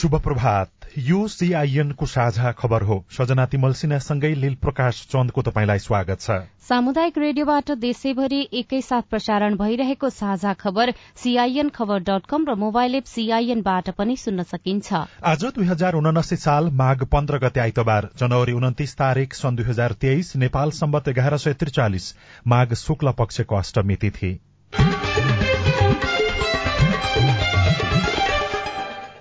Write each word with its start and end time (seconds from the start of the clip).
शुभ 0.00 0.14
प्रभात 0.16 0.86
यो 0.98 1.26
सीआईएनको 1.28 2.06
साझा 2.06 2.50
खबर 2.52 2.82
हो। 2.82 2.96
सजना 3.12 3.44
तिमल 3.46 3.72
सिन्हासँगै 3.72 4.32
लील 4.34 4.54
प्रकाश 4.56 5.00
चन्दको 5.12 5.42
तपाईँलाई 5.42 5.78
स्वागत 5.78 6.20
छ। 6.20 6.36
सामुदायिक 6.68 7.18
रेडियोबाट 7.18 7.70
देशैभरि 7.82 8.40
एकैसाथ 8.54 9.02
प्रसारण 9.10 9.56
भइरहेको 9.56 10.10
साझा 10.10 10.52
खबर 10.56 10.94
सीआईएन 11.16 11.68
खबर 11.68 12.00
डट 12.08 12.26
कम 12.26 12.48
र 12.48 12.54
मोबाइल 12.56 12.94
एप 12.94 13.12
सीआईएनबाट 13.12 13.90
पनि 13.92 14.16
सुन्न 14.16 14.42
सकिन्छ। 14.48 15.04
आज 15.22 15.44
दुई 15.52 15.66
हजार 15.66 15.94
उनासी 15.94 16.36
साल 16.38 16.70
माघ 16.74 16.98
पन्ध्र 17.06 17.38
गते 17.38 17.60
आइतबार 17.60 18.10
जनवरी 18.18 18.52
उन्तिस 18.56 18.96
तारीक 18.96 19.34
सन् 19.34 19.56
दुई 19.56 19.66
हजार 19.66 20.00
तेइस 20.00 20.36
नेपाल 20.36 20.70
सम्बत 20.80 21.08
एघार 21.08 21.36
सय 21.38 21.52
त्रिचालिस 21.54 22.14
माघ 22.46 22.72
शुक्ल 22.74 23.12
पक्षको 23.18 23.56
अष्टमी 23.56 23.96
तिथि। 23.96 24.38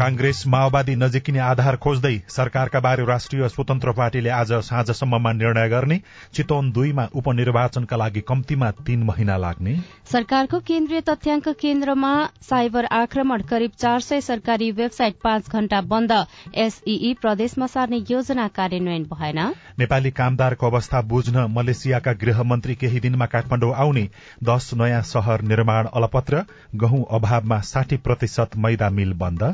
कांग्रेस 0.00 0.42
माओवादी 0.46 0.94
नजिकिने 0.96 1.38
आधार 1.44 1.76
खोज्दै 1.76 2.12
सरकारका 2.28 2.80
बारे 2.80 3.04
राष्ट्रिय 3.06 3.48
स्वतन्त्र 3.48 3.92
पार्टीले 3.92 4.28
आज 4.30 4.52
साँझसम्ममा 4.64 5.32
निर्णय 5.32 5.68
गर्ने 5.68 5.98
चितवन 6.34 6.70
दुईमा 6.72 7.04
उपनिर्वाचनका 7.14 7.96
लागि 7.96 8.20
कम्तीमा 8.28 8.70
तीन 8.80 9.02
महिना 9.02 9.36
लाग्ने। 9.36 9.74
सरकारको 10.12 10.60
केन्द्रीय 10.68 11.00
तथ्याङ्क 11.08 11.48
केन्द्रमा 11.60 12.12
साइबर 12.42 12.84
आक्रमण 12.92 13.42
करिब 13.50 13.72
चार 13.76 14.00
सय 14.00 14.20
सरकारी 14.20 14.70
वेबसाइट 14.80 15.18
पाँच 15.24 15.50
घण्टा 15.50 15.80
बन्द। 15.92 16.12
एसईई 16.56 17.12
प्रदेशमा 17.20 17.66
सार्ने 17.66 18.00
योजना 18.10 18.48
कार्यान्वयन 18.56 19.04
भएन। 19.12 19.42
नेपाली 19.78 20.10
कामदारको 20.12 20.70
अवस्था 20.70 21.02
बुझ्न 21.12 21.46
मलेसियाका 21.50 22.12
गृहमन्त्री 22.24 22.74
केही 22.76 23.00
दिनमा 23.00 23.26
काठमाडौँ 23.36 23.74
आउने 23.76 24.08
दश 24.44 24.72
नयाँ 24.80 25.02
शहर 25.12 25.46
निर्माण 25.52 25.92
अलपत्र 25.94 26.44
गहुँ 26.86 27.04
अभावमा 27.12 27.60
साठी 27.66 27.96
प्रतिशत 28.00 28.56
मैदा 28.56 28.90
मिल 28.90 29.12
बन्द। 29.20 29.48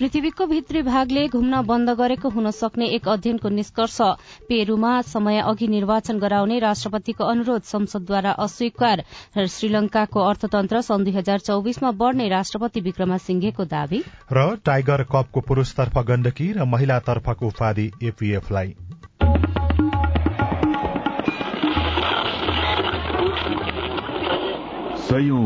पृथ्वीको 0.00 0.44
भित्री 0.46 0.80
भागले 0.82 1.26
घुम्न 1.28 1.60
बन्द 1.62 1.90
गरेको 1.90 2.28
हुन 2.28 2.50
सक्ने 2.50 2.86
एक 2.88 3.08
अध्ययनको 3.08 3.48
निष्कर्ष 3.48 3.96
पेरूमा 4.48 4.92
समय 5.04 5.40
अघि 5.40 5.66
निर्वाचन 5.68 6.18
गराउने 6.18 6.58
राष्ट्रपतिको 6.58 7.24
अनुरोध 7.24 7.62
संसदद्वारा 7.62 8.30
अस्वीकार। 8.40 9.02
श्रीलंकाको 9.48 10.20
अर्थतन्त्र 10.20 10.80
सन् 10.80 11.04
दुई 11.04 11.12
हजार 11.12 11.38
चौविसमा 11.40 11.90
बढ़ने 12.00 12.28
राष्ट्रपति 12.28 12.80
विक्रमा 12.80 13.16
सिंघेको 13.18 13.64
दावी। 13.64 14.02
र 14.32 14.56
टाइगर 14.64 15.02
कपको 15.12 15.40
पुरूषतर्फ 15.40 15.98
गण्डकी 16.08 16.48
र 16.52 16.64
महिलातर्फको 16.64 17.46
उपाधि 17.46 17.90
एपीएफलाई। 18.02 18.74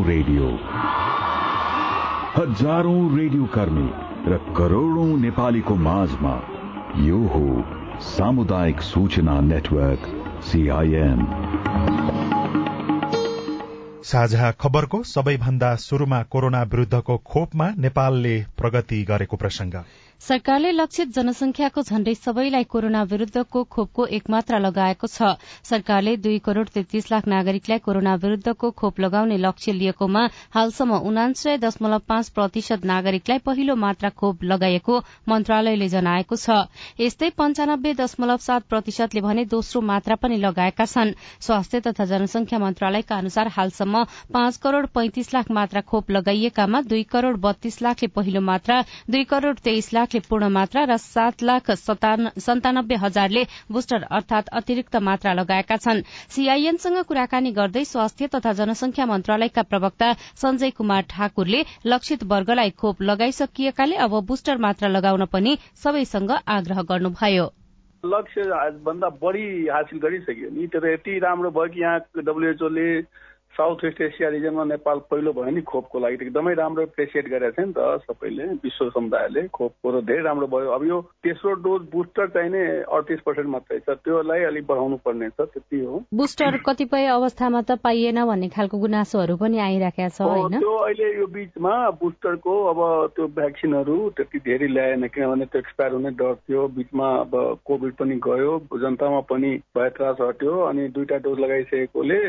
रेडियो। 0.07 0.47
हजारौं 2.35 2.99
रेडियो 3.17 3.45
कर्मी। 3.53 4.04
र 4.27 4.37
करोड़ौं 4.57 5.17
नेपालीको 5.17 5.75
माझमा 5.77 6.31
यो 6.99 7.17
हो 7.27 7.99
सामुदायिक 8.05 8.81
सूचना 8.81 9.39
नेटवर्क 9.41 10.07
सीआईएन 10.43 11.21
साझा 14.03 14.51
खबरको 14.51 15.01
सबैभन्दा 15.03 15.75
शुरूमा 15.75 16.21
कोरोना 16.29 16.63
विरूद्धको 16.63 17.17
खोपमा 17.25 17.69
नेपालले 17.77 18.35
प्रगति 18.57 19.03
गरेको 19.03 19.37
प्रसंग 19.37 19.73
सरकारले 20.21 20.71
लक्षित 20.71 21.07
जनसंख्याको 21.15 21.81
झण्डै 21.81 22.13
सबैलाई 22.15 22.63
कोरोना 22.65 23.01
विरूद्धको 23.05 23.63
खोपको 23.63 24.05
एक 24.17 24.29
मात्रा 24.29 24.57
लगाएको 24.59 25.07
छ। 25.07 25.35
सरकारले 25.63 26.15
दुई 26.17 26.37
करोड़ 26.39 26.67
तेत्तीस 26.67 27.11
लाख 27.11 27.27
नागरिकलाई 27.27 27.79
कोरोना 27.79 28.13
विरूद्धको 28.23 28.71
खोप 28.73 28.99
लगाउने 28.99 29.37
लक्ष्य 29.37 29.71
लिएकोमा 29.71 30.23
हालसम्म 30.55 30.97
उनान्सय 31.09 31.57
दशमलव 31.57 32.01
पाँच 32.07 32.29
प्रतिशत 32.29 32.85
नागरिकलाई 32.85 33.39
पहिलो 33.45 33.75
मात्रा 33.75 34.09
खोप 34.15 34.43
लगाइएको 34.45 34.99
मन्त्रालयले 35.29 35.87
जनाएको 35.89 36.35
छ। 36.35 36.57
यस्तै 36.99 37.29
पञ्चानब्बे 37.37 37.93
दशमलव 37.95 38.37
सात 38.47 38.63
प्रतिशतले 38.65 39.21
भने 39.21 39.45
दोस्रो 39.53 39.81
मात्रा 39.83 40.15
पनि 40.17 40.37
लगाएका 40.39 40.85
छन्। 40.85 41.13
स्वास्थ्य 41.41 41.79
तथा 41.81 42.05
जनसंख्या 42.05 42.59
मन्त्रालयका 42.59 43.17
अनुसार 43.17 43.47
हालसम्म 43.51 44.03
पाँच 44.33 44.57
करोड़ 44.57 44.85
पैंतिस 44.95 45.33
लाख 45.33 45.51
मात्रा 45.51 45.81
खोप 45.85 46.11
लगाइएकामा 46.11 46.81
दुई 46.89 47.03
करोड़ 47.13 47.35
बत्तीस 47.45 47.81
लाखले 47.81 48.07
पहिलो 48.15 48.41
मात्रा 48.41 48.81
दुई 49.09 49.23
करोड़ 49.29 49.55
तेइस 49.61 49.93
लाख 49.93 50.14
लाखले 50.15 50.29
पूर्ण 50.29 50.47
मात्रा 50.47 50.83
र 50.85 50.97
सात 50.97 51.43
लाख 51.43 51.71
सन्तानब्बे 51.75 52.95
हजारले 52.95 53.43
बुस्टर 53.67 54.03
अर्थात 54.09 54.47
अतिरिक्त 54.49 54.95
मात्रा 54.97 55.33
लगाएका 55.35 55.75
छन्। 55.75 56.03
सीआईएनसँग 56.31 57.03
कुराकानी 57.03 57.51
गर्दै 57.51 57.83
स्वास्थ्य 57.85 58.27
तथा 58.31 58.51
जनसंख्या 58.53 59.05
मन्त्रालयका 59.05 59.63
प्रवक्ता 59.63 60.13
संजय 60.39 60.71
कुमार 60.71 61.03
ठाकुरले 61.11 61.63
लक्षित 61.85 62.23
वर्गलाई 62.23 62.69
खोप 62.71 63.01
लगाइसकिएकाले 63.01 63.95
अब 63.97 64.13
बुस्टर 64.23 64.57
मात्रा 64.57 64.87
लगाउन 64.87 65.25
पनि 65.27 65.57
सबैसँग 65.75 66.31
आग्रह 66.31 66.81
गर्नुभयो। 66.81 67.47
लक्ष्य 68.03 68.41
भन्दा 68.85 69.09
बढ़ी 69.17 69.67
हासिल 69.67 69.99
गरिसक्यो 69.99 70.49
नि। 70.49 70.67
त्यो 70.67 70.79
त 70.79 70.85
यति 70.85 71.19
राम्रो 71.19 71.49
भयो 71.51 71.67
कि 71.73 71.81
यहाँ 71.81 71.99
डब्लुएचओले 72.21 72.87
साउथ 73.55 73.83
वेस्ट 73.83 74.01
एसिया 74.01 74.29
रिजनमा 74.29 74.63
नेपाल 74.65 74.99
पहिलो 75.11 75.31
भयो 75.33 75.51
नि 75.55 75.61
खोपको 75.63 75.99
लागि 75.99 76.15
एकदमै 76.25 76.53
राम्रो 76.59 76.83
एप्रिसिएट 76.83 77.27
गरेको 77.29 77.55
थियो 77.55 77.65
नि 77.65 77.73
त 77.77 78.03
सबैले 78.03 78.45
विश्व 78.63 78.89
समुदायले। 78.89 79.47
खोपको 79.47 79.91
र 79.91 80.01
धेरै 80.03 80.23
राम्रो 80.23 80.47
भयो। 80.47 80.71
अब 80.75 80.83
यो 80.87 80.99
तेस्रो 81.23 81.53
डोज 81.63 81.81
बुस्टर 81.91 82.27
चाहिँ 82.35 82.49
नै 82.51 82.63
अडतिस 82.83 83.19
पर्सेन्ट 83.25 83.49
मात्रै 83.49 83.79
छ। 83.79 83.95
त्योलाई 84.03 84.43
अलिक 84.51 84.65
बढाउनु 84.67 84.97
पर्ने 85.05 85.29
छ 85.29 85.47
त्यति 85.55 85.79
हो। 85.85 86.03
बुस्टर 86.13 86.57
कतिपय 86.65 87.05
अवस्थामा 87.15 87.61
त 87.61 87.79
पाइएन 87.79 88.19
भन्ने 88.25 88.49
खालको 88.51 88.77
गुनासोहरू 88.77 89.35
पनि 89.39 89.57
आइराखेका 89.59 90.09
छ 90.09 90.21
होइन? 90.21 90.59
त्यो 90.59 90.75
अहिले 90.75 91.07
यो 91.19 91.27
बिचमा 91.37 91.75
बुस्टरको 92.03 92.53
अब 92.73 92.79
त्यो 93.15 93.27
भ्याक्सिनहरू 93.39 93.97
त्यति 94.19 94.39
धेरै 94.49 94.67
ल्याएन 94.67 95.07
किनभने 95.07 95.45
त्यो 95.45 95.59
एक्सपायर 95.59 95.91
हुने 95.93 96.11
डर 96.19 96.35
थियो। 96.43 96.67
बिचमा 96.75 97.07
अब 97.23 97.33
कोभिड 97.65 97.93
पनि 98.03 98.19
गयो 98.27 98.51
जनतामा 98.83 99.19
पनि 99.31 99.55
भय 99.77 99.89
त्रास 99.95 100.17
हट्यो 100.21 100.59
अनि 100.67 100.87
दुईटा 100.91 101.17
डोज 101.23 101.39
लगाइसकेकोले 101.39 102.19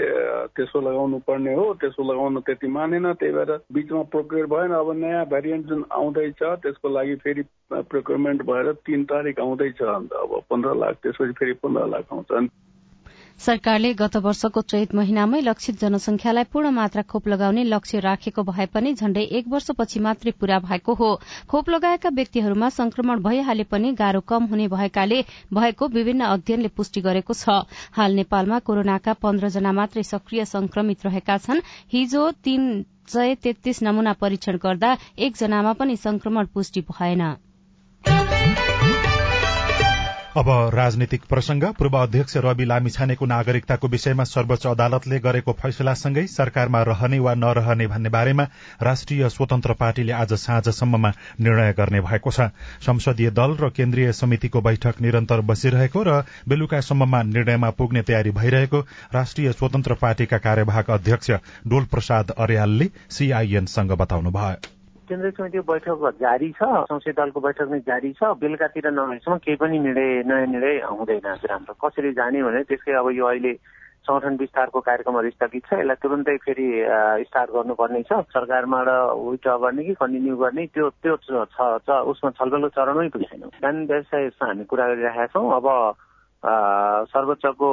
तेस्रो 0.55 0.81
लगाउनु 0.81 1.16
पर्ने 1.19 1.55
हो 1.55 1.75
त्यसको 1.75 2.03
लगाउन 2.03 2.41
त्यति 2.41 2.69
मानेन 2.69 3.13
त्यही 3.13 3.33
भएर 3.33 3.53
बिचमा 3.73 4.03
प्रोक्योर 4.03 4.47
भएन 4.47 4.71
अब 4.71 4.93
नयाँ 4.97 5.25
भेरिएन्ट 5.27 5.67
जुन 5.67 5.85
आउँदैछ 5.93 6.43
त्यसको 6.43 6.89
लागि 6.89 7.15
फेरि 7.15 7.43
प्रोक्योरमेन्ट 7.73 8.43
भएर 8.43 8.73
तिन 8.73 9.05
तारिक 9.05 9.41
आउँदैछ 9.41 9.83
अन्त 9.83 10.13
अब 10.13 10.41
पन्ध्र 10.51 10.75
लाख 10.75 10.95
त्यसपछि 11.03 11.33
फेरि 11.33 11.53
पन्ध्र 11.53 11.87
लाख 11.87 12.13
आउँछ 12.13 12.49
सरकारले 13.39 13.93
गत 13.95 14.17
वर्षको 14.17 14.61
चैत 14.63 14.95
महिनामै 14.95 15.41
लक्षित 15.41 15.81
जनसंख्यालाई 15.81 16.45
पूर्ण 16.53 16.71
मात्रा 16.73 17.03
खोप 17.03 17.29
लगाउने 17.29 17.65
लक्ष्य 17.65 18.01
राखेको 18.01 18.43
भए 18.43 18.67
पनि 18.67 18.93
झण्डै 18.95 19.23
एक 19.39 19.49
वर्षपछि 19.49 20.01
मात्रै 20.01 20.33
पूरा 20.41 20.59
भएको 20.61 20.95
हो। 20.95 21.11
खोप 21.49 21.69
लगाएका 21.69 22.09
व्यक्तिहरूमा 22.17 22.69
संक्रमण 22.71 23.23
भइहाले 23.23 23.65
पनि 23.65 23.93
गाह्रो 23.93 24.21
कम 24.27 24.45
हुने 24.47 24.69
भएकाले 24.69 25.23
भएको 25.53 25.89
विभिन्न 25.89 26.25
अध्ययनले 26.27 26.69
पुष्टि 26.77 27.01
गरेको 27.01 27.35
छ। 27.35 27.61
हाल 27.93 28.15
नेपालमा 28.15 28.59
कोरोनाका 28.65 29.13
पन्ध्र 29.21 29.49
जना 29.51 29.73
मात्रै 29.73 30.03
सक्रिय 30.05 30.45
संक्रमित 30.47 31.07
रहेका 31.07 31.39
छन्। 31.39 31.67
हिजो 31.93 32.31
तीन 32.45 32.85
सय 33.09 33.35
तेत्तीस 33.43 33.83
नमूना 33.83 34.13
परीक्षण 34.19 34.57
गर्दा 34.63 34.97
एकजनामा 35.19 35.73
पनि 35.73 35.97
संक्रमण 35.97 36.47
पुष्टि 36.55 36.81
भएन। 36.91 37.23
अब 40.37 40.49
राजनीतिक 40.75 41.23
प्रसंग 41.29 41.63
पूर्व 41.79 41.97
अध्यक्ष 41.99 42.37
रवि 42.45 42.65
लामिछानेको 42.65 43.27
नागरिकताको 43.27 43.89
विषयमा 43.89 44.25
सर्वोच्च 44.25 44.67
अदालतले 44.67 45.19
गरेको 45.19 45.53
फैसलासँगै 45.53 46.27
सरकारमा 46.27 46.83
रहने 46.83 47.19
वा 47.19 47.35
नरहने 47.35 47.87
भन्ने 47.87 48.11
बारेमा 48.11 48.47
राष्ट्रिय 48.83 49.29
स्वतन्त्र 49.29 49.73
पार्टीले 49.81 50.13
आज 50.13 50.35
साँझसम्ममा 50.35 51.13
निर्णय 51.41 51.73
गर्ने 51.79 52.01
भएको 52.01 52.31
छ। 52.31 52.51
संसदीय 52.85 53.31
दल 53.33 53.57
र 53.57 53.71
केन्द्रीय 53.73 54.13
समितिको 54.13 54.61
बैठक 54.61 55.01
निरन्तर 55.01 55.41
बसिरहेको 55.49 56.03
र 56.03 56.21
बेलुकासम्ममा 56.49 57.23
निर्णयमा 57.33 57.71
पुग्ने 57.81 58.03
तयारी 58.03 58.37
भइरहेको 58.37 58.85
राष्ट्रिय 59.15 59.53
स्वतन्त्र 59.53 59.95
पार्टीका 59.97 60.39
कार्यवाहक 60.45 60.91
अध्यक्ष 61.01 61.31
डोल 61.67 61.85
प्रसाद 61.89 62.37
अर्यालले 62.39 62.93
सीआईएनसँग 63.11 63.93
बताउनुभयो। 63.97 64.76
केन्द्रीय 65.09 65.31
समितिको 65.39 65.63
बैठक 65.73 66.19
जारी 66.21 66.51
छ 66.59 66.69
संसदीय 66.91 67.15
दलको 67.15 67.41
बैठक 67.41 67.69
नै 67.71 67.79
जारी 67.87 68.13
छ 68.19 68.35
बेलुकातिर 68.43 68.91
नभएसम्म 68.91 69.37
केही 69.45 69.57
पनि 69.57 69.79
निर्णय 69.79 70.23
नयाँ 70.27 70.47
निर्णय 70.53 70.81
हुँदैन 70.91 71.27
हाम्रो 71.27 71.75
कसरी 71.85 72.13
जाने 72.19 72.43
भने 72.43 72.63
त्यसकै 72.71 72.93
अब 73.01 73.11
यो 73.15 73.27
अहिले 73.27 73.53
संगठन 74.07 74.37
विस्तारको 74.39 74.81
कार्यक्रमहरू 74.81 75.31
स्थगित 75.31 75.65
छ 75.67 75.79
यसलाई 75.79 75.99
तुरन्तै 76.03 76.37
फेरि 76.43 76.67
स्टार्ट 77.27 77.51
गर्नुपर्ने 77.55 78.03
छ। 78.07 78.19
सरकारबाट 78.35 78.89
विड्र 79.19 79.57
गर्ने 79.63 79.85
कि 79.85 79.95
कन्टिन्यू 80.03 80.37
गर्ने 80.43 80.67
त्यो 80.75 80.91
त्यो 81.03 81.15
छ 81.55 81.91
उसमा 82.11 82.31
छलफलको 82.39 82.69
चरणमै 82.79 83.09
पनि 83.15 83.25
छैन 83.31 83.43
कानुन 83.63 83.87
व्यवसायमा 83.87 84.47
हामी 84.47 84.65
कुरा 84.71 84.87
गरिरहेका 84.91 85.27
छौँ। 85.35 85.47
अब 85.59 85.67
सर्वोच्चको 87.15 87.71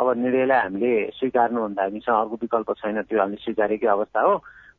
अब 0.00 0.06
निर्णयलाई 0.24 0.60
हामीले 0.60 0.92
स्वीकार्नुभन्दा 1.18 1.82
हामीसँग 1.82 2.16
अर्को 2.16 2.36
विकल्प 2.44 2.72
छैन 2.80 3.02
त्यो 3.04 3.20
हामीले 3.20 3.44
स्वीकारेकै 3.44 3.88
अवस्था 3.96 4.20
हो। 4.24 4.34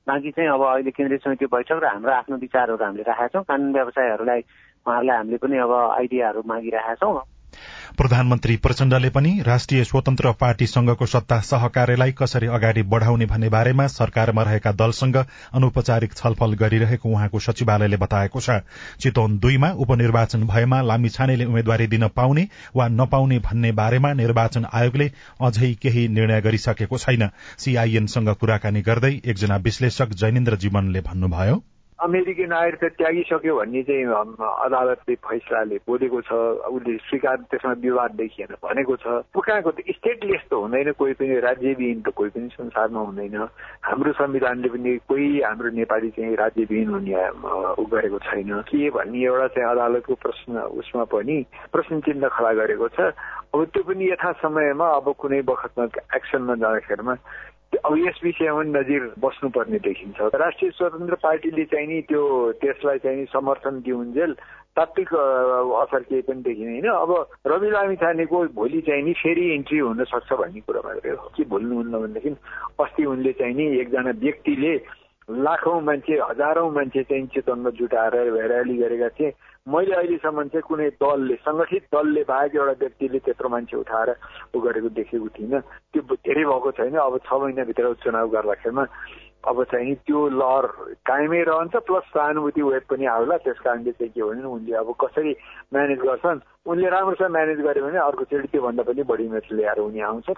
बाँकी 0.07 0.31
चाहिँ 0.31 0.50
अब 0.50 0.62
अहिले 0.63 0.92
केन्द्रीय 0.92 1.19
समिति 1.24 1.46
बैठक 1.46 1.80
र 1.84 1.86
हाम्रो 1.86 2.12
आफ्नो 2.12 2.38
विचारहरू 2.38 2.84
हामीले 2.84 3.04
राखेका 3.04 3.28
छौँ। 3.28 3.44
कानुन 3.44 3.74
व्यवसायहरूलाई 3.74 4.42
उहाँहरूलाई 4.86 5.18
हामीले 5.18 5.38
पनि 5.38 5.57
अब 5.57 5.72
आइडियाहरू 5.72 6.42
मागिरहेका 6.46 6.96
छौँ। 6.96 7.22
प्रधानमन्त्री 7.97 8.56
प्रचण्डले 8.57 9.09
पनि 9.09 9.31
राष्ट्रिय 9.45 9.83
स्वतन्त्र 9.83 10.31
पार्टीसँगको 10.39 11.06
सत्ता 11.06 11.39
सहकार्यलाई 11.47 12.11
कसरी 12.17 12.47
अगाडि 12.57 12.81
बढ़ाउने 12.94 13.25
भन्ने 13.25 13.50
बारेमा 13.50 13.88
सरकारमा 13.88 14.44
रहेका 14.44 14.71
दलसँग 14.81 15.15
अनौपचारिक 15.53 16.13
छलफल 16.13 16.53
गरिरहेको 16.61 17.09
उहाँको 17.09 17.39
सचिवालयले 17.39 17.97
बताएको 17.97 18.39
छ। 18.39 18.59
चितवन 19.01 19.38
दुईमा 19.39 19.71
उपनिर्वाचन 19.85 20.44
भएमा 20.47 20.81
लामिछानेले 20.81 21.45
उम्मेद्वारी 21.45 21.88
दिन 21.88 22.07
पाउने 22.15 22.47
वा 22.75 22.88
नपाउने 22.88 23.39
भन्ने 23.39 23.71
बारेमा 23.81 24.13
निर्वाचन 24.13 24.65
आयोगले 24.73 25.12
अझै 25.41 25.73
केही 25.81 26.07
निर्णय 26.07 26.41
गरिसकेको 26.41 26.97
छैन। 26.97 27.29
सीआईएनसँग 27.57 28.33
कुराकानी 28.39 28.81
गर्दै 28.81 29.13
एकजना 29.25 29.57
विश्लेषक 29.67 30.13
जैनेन्द्र 30.23 30.55
जीवनले 30.57 31.01
भन्नुभयो 31.01 31.62
अमेरिकी 32.00 32.46
नागरिकता 32.48 32.88
त्यागिसक्यो 32.96 33.56
भन्ने 33.60 33.81
चाहिँ 33.84 34.06
अदालतले 34.07 35.16
फैसलाले 35.19 35.78
बोलेको 35.84 36.19
छ। 36.22 36.31
उसले 36.72 36.96
स्वीकार 37.07 37.38
त्यसमा 37.51 37.74
विवाद 37.84 38.12
देखिएन 38.16 38.56
भनेको 38.63 38.96
छ। 39.04 39.06
कहाँको 39.36 39.72
त? 39.72 39.80
स्टेटलेस 40.00 40.44
त 40.48 40.54
हुँदैन 40.54 40.92
कोही 40.96 41.13
पनि 41.19 41.40
राज्यविहीन 41.44 42.00
त 42.01 42.10
कोही 42.16 42.30
पनि 42.30 42.48
संसारमा 42.56 43.00
हुँदैन। 43.00 43.36
हाम्रो 43.84 44.12
संविधानले 44.16 44.69
पनि 44.69 44.92
कोही 45.10 45.28
हाम्रो 45.44 45.69
नेपाली 45.75 46.10
चाहिँ 46.16 46.36
राज्यविहीन 46.40 46.90
हुने 46.90 47.13
गरेको 47.92 48.18
छैन। 48.28 48.51
के 48.69 48.90
भन्ने 48.96 49.19
एउटा 49.25 49.48
चाहिँ 49.60 49.69
अदालतको 49.69 50.13
प्रश्न 50.24 50.54
उसमा 50.80 51.04
पनि 51.12 51.38
प्रश्न 51.74 52.00
चिन्ह 52.00 52.28
खडा 52.31 52.51
गरेको 52.63 52.88
छ। 52.96 53.12
अब 53.50 53.60
त्यो 53.74 53.84
पनि 53.84 54.06
यथा 54.13 54.31
समयमा 54.40 54.88
अब 55.01 55.07
कुनै 55.19 55.42
बखतमा 55.42 55.86
एक्सनमा 56.16 56.56
जाँदाखेरिमा 56.62 57.13
अब 57.85 57.97
यस 57.97 58.19
विषयमा 58.23 58.63
नजिर 58.75 59.03
बस्नुपर्ने 59.19 59.79
देखिन्छ। 59.79 60.17
राष्ट्रिय 60.35 60.71
स्वतन्त्र 60.71 61.15
पार्टीले 61.23 61.65
चाहिँ 61.71 61.87
नि 61.87 62.01
त्यो 62.09 62.21
त्यसलाई 62.61 62.97
चाहिँ 62.99 63.25
समर्थन 63.31 63.79
दिउन्जेल 63.85 64.33
तात्विक 64.75 65.13
असर 65.15 66.01
केही 66.09 66.21
पनि 66.27 66.41
देखिँदैन। 66.43 66.87
अब 66.91 67.11
रवि 67.47 67.69
लामी 67.71 67.95
छानेको 67.95 68.37
भोलि 68.53 68.81
चाहिँ 68.83 69.03
नि 69.03 69.13
फेरि 69.13 69.45
इन्ट्री 69.55 69.79
हुन 69.79 70.03
सक्छ 70.03 70.31
भन्ने 70.33 70.59
कुरामा 70.67 70.93
के 71.03 71.43
भुल्नुहुन्न 71.45 71.93
भनेदेखि 71.99 72.35
अस्ति 72.79 73.05
उनले 73.05 73.31
चाहिँ 73.39 73.55
नि 73.55 73.65
एकजना 73.79 74.11
व्यक्तिले 74.19 74.73
लाखौँ 75.29 75.81
मान्छे 75.81 76.13
हजारौँ 76.19 76.71
मान्छे 76.73 77.03
चाहिँ 77.03 77.27
चितवनमा 77.33 77.69
जुटाएर 77.79 78.15
ऱ्याली 78.33 78.75
गरेका 78.77 79.09
थिए। 79.09 79.31
मैले 79.69 79.94
अहिलेसम्म 79.95 80.44
चाहिँ 80.50 80.66
कुनै 80.68 80.89
दलले 81.04 81.36
सङ्गठित 81.45 81.83
दलले 81.94 82.24
बाहेक 82.25 82.56
एउटा 82.56 82.74
व्यक्तिले 82.80 83.19
त्यत्रो 83.25 83.50
मान्छे 83.50 83.77
उठाएर 83.77 84.10
ऊ 84.56 84.60
गरेको 84.66 84.89
देखेको 84.98 85.27
थिइनँ। 85.38 85.62
त्यो 85.94 86.01
धेरै 86.25 86.44
भएको 86.50 86.71
छैन। 86.77 86.95
अब 86.98 87.18
छ 87.25 87.30
महिनाभित्र 87.44 87.94
चुनाव 88.04 88.27
गर्दाखेरिमा 88.36 88.86
अब 89.50 89.63
चाहिँ 89.71 89.95
त्यो 90.06 90.19
लहर 90.39 90.66
कायमै 91.06 91.42
रहन्छ 91.48 91.75
प्लस 91.88 92.06
सहानुभूति 92.13 92.62
वेब 92.62 92.83
पनि 92.89 93.06
आउला। 93.06 93.38
त्यस 93.45 93.60
कारणले 93.63 93.92
चाहिँ 93.92 94.12
के 94.12 94.24
भने 94.24 94.44
उनले 94.44 94.74
अब 94.75 94.89
कसरी 95.00 95.31
म्यानेज 95.74 96.00
गर्छन् 96.00 96.39
उनले 96.68 96.89
राम्रोसँग 96.89 97.31
म्यानेज 97.31 97.60
गर्यो 97.68 97.86
भने 97.86 98.00
अर्कोचोटि 98.10 98.48
त्योभन्दा 98.51 98.83
पनि 98.83 99.04
बढी 99.12 99.27
म्याच 99.30 99.48
ल्याएर 99.51 99.80
उनी 99.80 100.01
आउँछ 100.12 100.30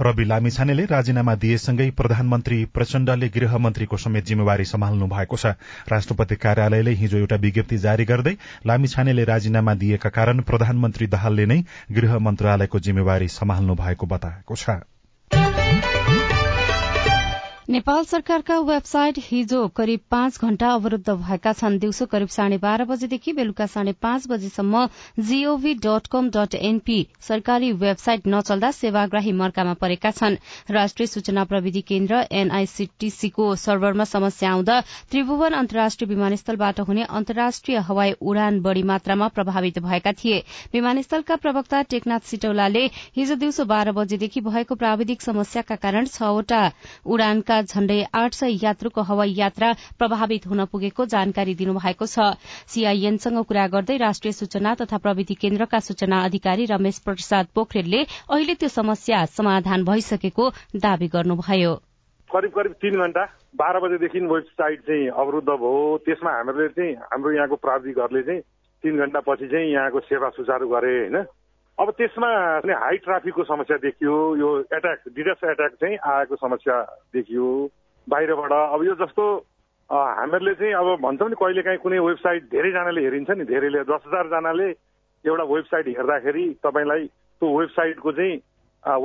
रवि 0.00 0.24
लामिछानेले 0.24 0.84
राजीनामा 0.84 1.34
दिएसँगै 1.34 1.90
प्रधानमन्त्री 1.90 2.64
प्रचण्डले 2.74 3.28
गृहमन्त्रीको 3.28 3.96
समेत 3.96 4.26
जिम्मेवारी 4.26 4.64
सम्हाल्नु 4.64 5.06
भएको 5.06 5.36
छ। 5.36 5.54
राष्ट्रपति 5.88 6.36
कार्यालयले 6.36 6.92
हिजो 7.00 7.18
एउटा 7.18 7.36
विज्ञप्ति 7.36 7.78
जारी 7.78 8.04
गर्दै 8.04 8.36
लामिछानेले 8.66 9.24
राजीनामा 9.24 9.74
दिएका 9.74 10.10
कारण 10.10 10.42
प्रधानमन्त्री 10.42 11.06
दाहालले 11.06 11.46
नै 11.46 11.62
गृह 11.92 12.18
मन्त्रालयको 12.18 12.78
जिम्मेवारी 12.80 13.28
सम्हाल्नु 13.30 13.74
भएको 13.74 14.06
बताएको 14.06 14.56
छ। 14.56 14.97
नेपाल 17.68 18.04
सरकारका 18.04 18.58
वेबसाइट 18.58 19.18
हिजो 19.22 19.66
करिब 19.76 20.00
पाँच 20.10 20.38
घण्टा 20.42 20.68
अवरूद्ध 20.74 21.10
भएका 21.10 21.52
छन्। 21.52 21.78
दिउँसो 21.78 22.04
करिब 22.06 22.28
साढे 22.28 22.56
बाह्र 22.58 22.84
बजेदेखि 22.84 23.32
बेलुका 23.32 23.66
साढे 23.66 23.92
पाँच 24.02 24.28
बजेसम्म 24.28 24.84
G O V 25.20 25.74
dot 25.84 26.06
com 26.12 26.30
dot 26.36 26.54
N P 26.54 26.96
सरकारी 27.28 27.70
वेबसाइट 27.82 28.26
नचल्दा 28.26 28.70
सेवाग्राही 28.70 29.32
मर्कामा 29.40 29.74
परेका 29.82 30.10
छन्। 30.10 30.36
राष्ट्रिय 30.70 31.06
सूचना 31.06 31.44
प्रविधि 31.44 31.80
केन्द्र 31.90 32.22
एनआईसीटीसीको 32.32 33.54
सर्भरमा 33.56 34.04
समस्या 34.06 34.50
आउँदा 34.50 34.80
त्रिभुवन 35.10 35.52
अन्तर्राष्ट्रिय 35.60 36.08
विमानस्थलबाट 36.14 36.80
हुने 36.88 37.04
अन्तर्राष्ट्रिय 37.20 37.78
हवाई 37.90 38.12
उडान 38.22 38.60
बढ़ी 38.62 38.82
मात्रामा 38.92 39.28
प्रभावित 39.36 39.78
भएका 39.80 40.12
थिए। 40.14 40.42
विमानस्थलका 40.72 41.36
प्रवक्ता 41.36 41.82
टेकनाथ 41.90 42.32
सिटौलाले 42.32 42.86
हिजो 43.16 43.34
दिउँसो 43.36 43.64
बाह्र 43.66 43.92
बजेदेखि 44.00 44.40
भएको 44.40 44.74
प्राविधिक 44.74 45.22
समस्याका 45.22 45.76
कारण 45.76 46.06
छवटा 46.08 46.64
उडानका 47.06 47.56
झण्डै 47.62 48.02
आठ 48.14 48.32
सय 48.32 48.56
यात्रुको 48.62 49.02
हवाई 49.02 49.34
यात्रा 49.36 49.72
प्रभावित 49.98 50.46
हुन 50.46 50.64
पुगेको 50.64 51.04
जानकारी 51.04 51.54
दिनुभएको 51.54 52.06
छ। 52.06 52.36
सीआईएनसँग 52.66 53.42
कुरा 53.44 53.66
गर्दै 53.66 53.96
राष्ट्रिय 53.96 54.32
सूचना 54.32 54.74
तथा 54.74 54.98
प्रविधि 54.98 55.34
केन्द्रका 55.34 55.78
सूचना 55.80 56.22
अधिकारी 56.24 56.64
रमेश 56.64 56.98
प्रसाद 56.98 57.46
पोखरेलले 57.54 58.02
अहिले 58.30 58.54
त्यो 58.54 58.68
समस्या 58.68 59.24
समाधान 59.26 59.84
भइसकेको 59.84 60.50
दावी 60.76 61.08
गर्नुभयो। 61.08 61.74
करिब 62.30 62.50
करिब 62.50 62.72
तीन 62.72 62.94
घण्टा 63.00 63.24
बाह्र 63.56 63.80
बजेदेखि 63.80 64.20
वेबसाइट 64.20 64.80
चाहिँ 64.80 65.08
अवरुद्ध 65.08 65.48
भयो। 65.48 65.98
त्यसमा 66.06 66.30
हामीले 66.30 66.68
चाहिँ 66.68 66.94
हाम्रो 66.94 67.32
यहाँको 67.32 67.56
प्राविधिकहरूले 67.56 68.22
चाहिँ 68.22 68.40
तीन 68.84 68.98
घण्टा 68.98 69.20
पछि 69.20 69.46
चाहिँ 69.48 69.72
यहाँको 69.72 70.00
सेवा 70.00 70.28
सुचारू 70.28 70.68
गरे 70.68 70.92
होइन? 70.98 71.16
अब 71.78 71.90
त्यसमा 71.98 72.28
हाई 72.74 72.96
ट्राफिकको 72.98 73.44
समस्या 73.44 73.76
देखियो 73.78 74.14
यो 74.36 74.48
एट्याक 74.76 75.02
डिडस 75.14 75.44
एट्याक 75.44 75.72
चाहिँ 75.80 75.96
आएको 76.12 76.36
समस्या 76.36 76.76
देखियो 77.14 77.46
बाहिरबाट। 78.06 78.52
अब 78.52 78.84
यो 78.84 78.94
जस्तो 78.98 79.24
हामीहरूले 79.90 80.54
चाहिँ 80.54 80.72
अब 80.74 80.88
भन्छौँ 81.02 81.28
नि 81.28 81.36
कहिले 81.38 81.62
काहीँ 81.62 81.78
कुनै 81.78 81.98
वेबसाइट 81.98 82.42
धेरैजनाले 82.50 83.00
हेरिन्छ 83.00 83.30
नि 83.30 83.44
धेरैले 83.46 83.82
दस 83.86 84.02
हजारजनाले 84.06 84.68
एउटा 85.24 85.44
वेबसाइट 85.54 85.88
हेर्दाखेरि 85.88 86.44
तपाईँलाई 86.66 87.06
त्यो 87.06 87.46
वेबसाइटको 87.58 88.12
चाहिँ 88.12 88.36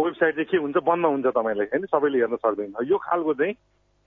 वेबसाइट 0.02 0.36
चाहिँ 0.36 0.50
के 0.52 0.58
हुन्छ 0.58 0.78
बन्द 0.82 1.06
हुन्छ 1.06 1.26
तपाईँलाई 1.30 1.68
होइन? 1.70 1.86
सबैले 1.94 2.18
हेर्न 2.20 2.36
सक्दैन। 2.42 2.74
यो 2.90 2.98
खालको 2.98 3.34
चाहिँ 3.34 3.54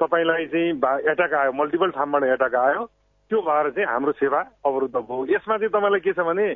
तपाईँलाई 0.00 0.46
चाहिँ 0.52 0.70
एट्याक 1.14 1.32
आयो 1.34 1.52
मल्टिपल 1.54 1.90
ठाउँबाट 1.94 2.22
एट्याक 2.34 2.54
आयो। 2.66 2.84
त्यो 3.30 3.40
भएर 3.42 3.70
चाहिँ 3.70 3.88
हाम्रो 3.88 4.12
सेवा 4.18 4.40
अवरुद्ध 4.66 4.96
भयो। 4.96 5.26
यसमा 5.34 5.56
चाहिँ 5.56 5.70
तपाईँलाई 5.70 6.00
के 6.00 6.12
छ 6.12 6.26
भने 6.26 6.46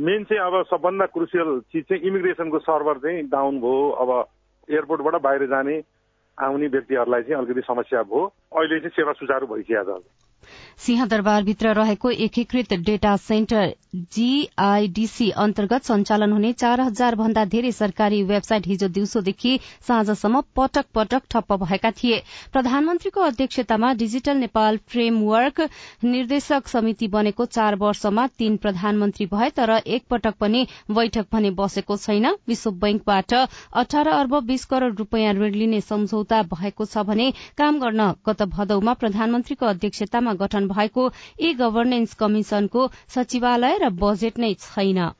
मेन 0.00 0.24
चाहिँ 0.24 0.42
अब 0.42 0.64
सबभन्दा 0.70 1.06
क्रुसियल 1.06 1.60
चिज 1.72 1.84
चाहिँ 1.84 2.02
इमिग्रेसनको 2.02 2.58
सर्भर 2.58 2.98
चाहिँ 2.98 3.22
डाउन 3.22 3.60
भयो। 3.60 3.90
अब 3.90 4.26
एयरपोर्टबाट 4.70 5.22
बाहिर 5.22 5.46
जाने 5.46 5.82
आउने 6.38 6.66
व्यक्तिहरूलाई 6.66 7.22
चाहिँ 7.22 7.44
अलिकति 7.44 7.60
समस्या 7.60 8.02
भयो। 8.02 8.26
अहिले 8.56 8.78
चाहिँ 8.78 8.90
सेवा 8.90 9.12
सुचारू 9.12 9.46
भइसकेको 9.46 9.98
छ। 9.98 10.04
सिंहदरबारभित्र 10.78 11.72
रहेको 11.74 12.10
एकीकृत 12.26 12.72
डेटा 12.86 13.16
सेन्टर 13.18 13.72
जीआईडीसी 14.14 15.28
अन्तर्गत 15.38 15.84
सञ्चालन 15.84 16.32
हुने 16.32 16.52
चार 16.54 16.80
हजार 16.80 17.14
भन्दा 17.14 17.44
धेरै 17.54 17.72
सरकारी 17.72 18.22
वेबसाइट 18.22 18.66
हिजो 18.66 18.88
दिउँसोदेखि 18.88 19.58
साँझसम्म 19.88 20.40
पटक 20.56 20.84
पटक 20.94 21.22
ठप्प 21.30 21.52
भएका 21.62 21.90
थिए। 21.92 22.22
प्रधानमन्त्रीको 22.52 23.20
अध्यक्षतामा 23.20 23.92
डिजिटल 23.94 24.36
नेपाल 24.36 24.78
फ्रेमवर्क 24.88 25.60
निर्देशक 26.04 26.68
समिति 26.68 27.08
बनेको 27.08 27.44
चार 27.46 27.76
वर्षमा 27.76 28.26
तीन 28.38 28.56
प्रधानमन्त्री 28.56 29.26
भए 29.26 29.50
तर 29.56 29.70
एक 29.86 30.04
पटक 30.10 30.34
पनि 30.40 30.66
बैठक 30.90 31.26
भने 31.32 31.50
बसेको 31.52 31.96
छैन। 31.96 32.26
विश्व 32.48 32.70
बैंकबाट 32.82 33.34
अठार 33.34 34.08
अर्ब 34.08 34.38
बीस 34.46 34.64
करोड़ 34.64 34.92
रूपियाँ 34.94 35.34
ऋण 35.34 35.54
लिने 35.54 35.80
सम्झौता 35.82 36.42
भएको 36.54 36.84
छ 36.86 37.04
भने 37.06 37.30
काम 37.58 37.80
गर्न 37.80 38.10
गत 38.28 38.42
भदौमा 38.56 38.94
प्रधानमन्त्रीको 38.94 39.66
अध्यक्षतामा 39.66 40.34
गठन 40.42 40.61
भएको 40.68 41.12
ई 41.40 41.54
गभर्नेन्स 41.54 42.14
कमिशनको 42.14 42.90
सचिवालय 43.08 43.78
र 43.78 43.90
बजेट 43.90 44.38
नै 44.38 44.54
छैन। 44.54 45.10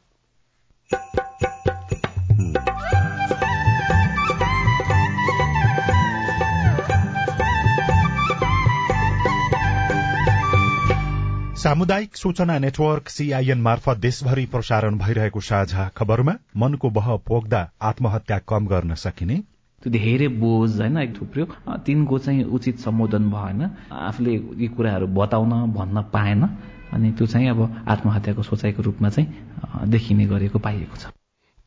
सामुदायिक 11.56 12.16
सूचना 12.16 12.58
नेटवर्क 12.58 13.08
सीआईएन 13.08 13.60
मार्फत 13.60 13.96
देशभरि 13.96 14.46
प्रसारण 14.46 14.98
भइरहेको 14.98 15.40
साझा 15.40 15.88
खबरमा 15.96 16.32
मनको 16.56 16.90
बह 16.90 17.16
पोख्दा 17.16 17.70
आत्महत्या 17.82 18.38
कम 18.38 18.66
गर्न 18.66 18.94
सकिने 18.94 19.40
त्यो 19.82 19.90
धेरै 19.92 20.28
बोझ 20.38 20.70
होइन 20.80 20.96
थुप्रो। 21.12 21.44
तिनको 21.86 22.18
चाहिँ 22.18 22.44
उचित 22.46 22.78
सम्बोधन 22.80 23.30
भएन। 23.30 23.60
आफूले 23.90 24.32
यी 24.32 24.68
कुराहरू 24.76 25.06
बताउन 25.10 25.52
भन्न 25.74 26.02
पाएन। 26.12 26.42
अनि 26.92 27.10
त्यो 27.18 27.26
चाहिँ 27.26 27.48
अब 27.48 27.60
आत्महत्याको 27.88 28.42
सोचाइको 28.42 28.82
रूपमा 28.82 29.08
चाहिँ 29.08 29.90
देखिने 29.90 30.24
गरेको 30.26 30.58
पाइएको 30.58 30.96
छ। 30.96 31.10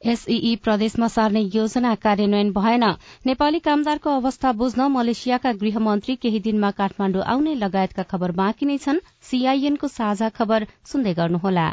एसईई 0.02 0.56
प्रदेशमा 0.62 1.08
सार्ने 1.08 1.42
योजना 1.42 1.94
कार्यान्वयन 1.98 2.52
भएन। 2.54 2.84
नेपाली 3.26 3.60
कामदारको 3.60 4.10
अवस्था 4.12 4.52
बुझ्न 4.54 4.82
मलेसियाका 4.92 5.52
गृहमन्त्री 5.62 6.16
केही 6.16 6.40
दिनमा 6.40 6.70
काठमाण्डु 6.72 7.20
आउने 7.26 7.56
लगायतका 7.56 8.04
खबर 8.06 8.32
बाँकी 8.32 8.66
नै 8.66 8.78
छन्। 8.78 9.02
सीआईएनको 9.22 9.88
साझा 9.90 10.30
खबर 10.30 10.68
सुन्दै 10.86 11.14
गर्नुहोला। 11.14 11.68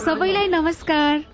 सबैलाई 0.00 0.48
नमस्कार। 0.48 1.33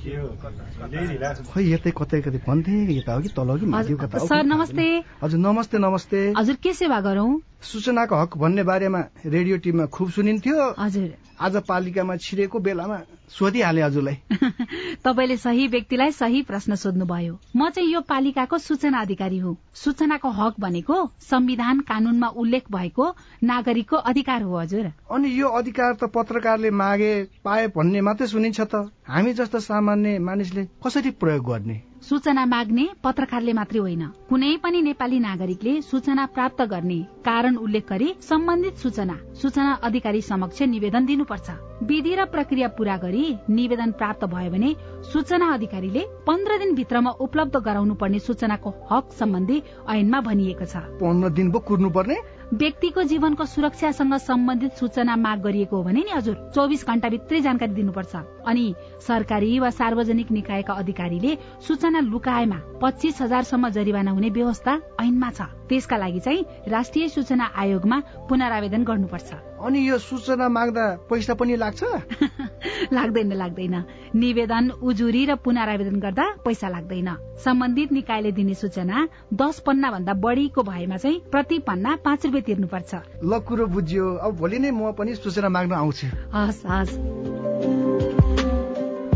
खै 0.00 1.62
यतै 1.64 1.90
कतै 1.96 2.20
कतै 2.20 2.40
भन्थे 2.46 2.74
यता 2.96 3.12
हो? 3.14 3.20
कि 3.20 3.28
तल 3.28 3.58
कि 3.58 3.66
माथि 3.66 3.94
कता 3.94 4.18
सर 4.18 4.42
नमस्ते। 4.44 4.86
हजुर 5.22 5.40
नमस्ते 5.40 5.78
नमस्ते। 5.78 6.18
हजुर 6.38 6.56
के 6.62 6.72
सेवा 6.72 7.00
गरौं? 7.00 7.30
सूचनाको 7.62 8.14
हक 8.16 8.36
भन्ने 8.36 8.62
बारेमा 8.62 9.00
रेडियो 9.26 9.56
टिममा 9.56 9.86
खुब 9.86 10.10
सुनिन्थ्यो। 10.10 10.74
हजुर। 10.78 11.10
आज 11.40 11.56
पालिकामा 11.68 12.16
छिरेको 12.16 12.58
बेलामा 12.58 12.98
सोधिहाले 13.28 13.82
हजुरलाई। 13.82 14.16
तपाईँले 15.04 15.36
सही 15.36 15.66
व्यक्तिलाई 15.66 16.10
सही 16.10 16.42
प्रश्न 16.42 16.74
सोध्नुभयो। 16.74 17.38
म 17.56 17.70
चाहिँ 17.70 17.92
यो 17.92 18.00
पालिकाको 18.00 18.58
सूचना 18.58 19.00
अधिकारी 19.00 19.38
हुँ। 19.38 19.56
सूचनाको 19.74 20.28
हक 20.30 20.54
भनेको 20.60 20.96
संविधान 21.20 21.80
कानूनमा 21.80 22.28
उल्लेख 22.36 22.64
भएको 22.70 23.06
नागरिकको 23.42 23.96
अधिकार 23.96 24.42
हो 24.42 24.58
हजुर। 24.58 24.92
अनि 25.10 25.40
यो 25.40 25.48
अधिकार 25.48 25.94
त 25.94 26.04
पत्रकारले 26.14 26.70
मागे 26.70 27.12
पाए 27.44 27.66
भन्ने 27.68 28.00
मात्रै 28.00 28.26
सुनिन्छ 28.26 28.60
त। 28.60 28.90
हामी 29.08 29.32
जस्तो 29.32 29.60
सामान्य 29.82 30.18
मानिसले 30.20 30.62
कसरी 30.78 31.10
प्रयोग 31.18 31.46
गर्ने? 31.46 31.82
सूचना 32.02 32.44
माग्ने 32.46 32.84
पत्रकारले 33.02 33.52
मात्रै 33.52 33.78
होइन। 33.78 34.02
कुनै 34.30 34.50
पनि 34.62 34.80
नेपाली 34.82 35.18
नागरिकले 35.18 35.72
सूचना 35.82 36.26
प्राप्त 36.34 36.62
गर्ने 36.70 36.98
कारण 37.26 37.56
उल्लेख 37.58 37.86
गरी 37.90 38.08
सम्बन्धित 38.22 38.76
सूचना 38.78 39.16
सूचना 39.34 39.72
अधिकारी 39.82 40.20
समक्ष 40.22 40.62
निवेदन 40.70 41.06
दिनुपर्छ। 41.06 41.50
विधि 41.82 42.14
र 42.14 42.24
प्रक्रिया 42.30 42.68
पूरा 42.78 42.96
गरी 42.96 43.24
निवेदन 43.50 43.90
प्राप्त 43.98 44.24
भयो 44.24 44.50
भने 44.50 44.74
सूचना 45.12 45.46
अधिकारीले 45.54 46.02
पन्ध्र 46.26 46.58
दिनभित्रमा 46.58 47.10
उपलब्ध 47.26 47.56
गराउनु 47.58 47.94
पर्ने 47.94 48.18
सूचनाको 48.20 48.70
हक 48.90 49.12
सम्बन्धी 49.18 49.62
ऐनमा 49.90 50.20
भनिएको 50.22 50.66
छ। 50.66 50.74
पन्ध्र 51.02 51.30
दिन 51.30 51.50
पो 51.50 51.58
कुर्नु 51.60 51.90
पर्ने 51.90 52.18
व्यक्तिको 52.52 53.02
जीवनको 53.10 53.44
सुरक्षासँग 53.46 54.14
सम्बन्धित 54.20 54.72
सूचना 54.74 55.16
माग 55.16 55.38
गरिएको 55.42 55.76
हो 55.76 55.82
भने 55.82 56.02
नि 56.02 56.10
हजुर 56.12 56.36
चौबिस 56.54 56.86
घण्टाभित्रै 56.86 57.40
जानकारी 57.40 57.74
दिनुपर्छ। 57.74 58.14
अनि 58.46 58.74
सरकारी 59.06 59.58
वा 59.58 59.70
सार्वजनिक 59.70 60.30
निकायका 60.30 60.74
अधिकारीले 60.74 61.36
सूचना 61.66 62.00
लुकाएमा 62.00 62.58
पच्चिस 62.82 63.22
हजारसम्म 63.22 63.68
जरिवाना 63.68 64.10
हुने 64.10 64.30
व्यवस्था 64.30 64.72
ऐनमा 65.00 65.30
छ। 65.30 65.42
त्यसका 65.68 65.96
लागि 65.96 66.20
चाहिँ 66.20 66.44
राष्ट्रिय 66.68 67.08
सूचना 67.08 67.44
आयोगमा 67.56 67.98
पुनरावेदन 68.28 68.84
गर्नुपर्छ। 68.84 69.32
अनि 69.62 69.88
यो 69.88 69.98
सूचना 69.98 70.48
माग्दा 70.48 70.84
पैसा 71.10 71.34
पनि 71.34 71.56
लाग्छ? 71.56 71.82
लाग्दैन 72.92 73.32
लाग्दैन। 73.32 73.74
निवेदन 74.14 74.70
उजुरी 74.82 75.24
र 75.26 75.34
पुनरावेदन 75.36 75.96
गर्दा 76.00 76.26
पैसा 76.44 76.68
लाग्दैन। 76.68 77.08
सम्बन्धित 77.44 77.92
निकायले 77.92 78.32
दिने 78.32 78.54
सूचना 78.54 79.08
दस 79.32 79.62
पन्ना 79.66 79.90
भन्दा 79.90 80.12
बढीको 80.12 80.62
भएमा 80.62 80.96
चाहिँ 80.96 81.20
प्रति 81.30 81.58
पन्ना 81.58 81.96
पाँच 82.04 82.26
रुपियाँ 82.26 82.42
तिर्नुपर्छ। 82.42 82.94
ल 83.24 83.38
कुरो 83.46 83.66
बुझ्यो। 83.66 84.06
अब 84.18 84.36
भोलि 84.36 84.58
नै 84.58 84.70
म 84.70 84.92
पनि 84.92 85.14
सूचना 85.14 85.48
माग्न 85.48 85.72
आउँछु। 85.72 86.06
हस् 86.34 86.66
हस्। 86.66 87.51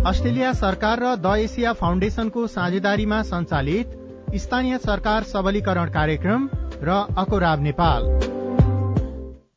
अस्ट्रेलिया 0.06 0.52
सरकार 0.54 1.00
र 1.00 1.14
द 1.16 1.30
एसिया 1.44 1.72
फाउन्डेशनको 1.72 2.46
साझेदारीमा 2.48 3.16
सञ्चालित 3.22 4.36
स्थानीय 4.36 4.78
सरकार 4.78 5.25
सबलीकरण 5.25 5.88
कार्यक्रम 5.92 6.44
र 6.82 6.98
अकोराब 7.18 7.62
नेपाल। 7.62 8.06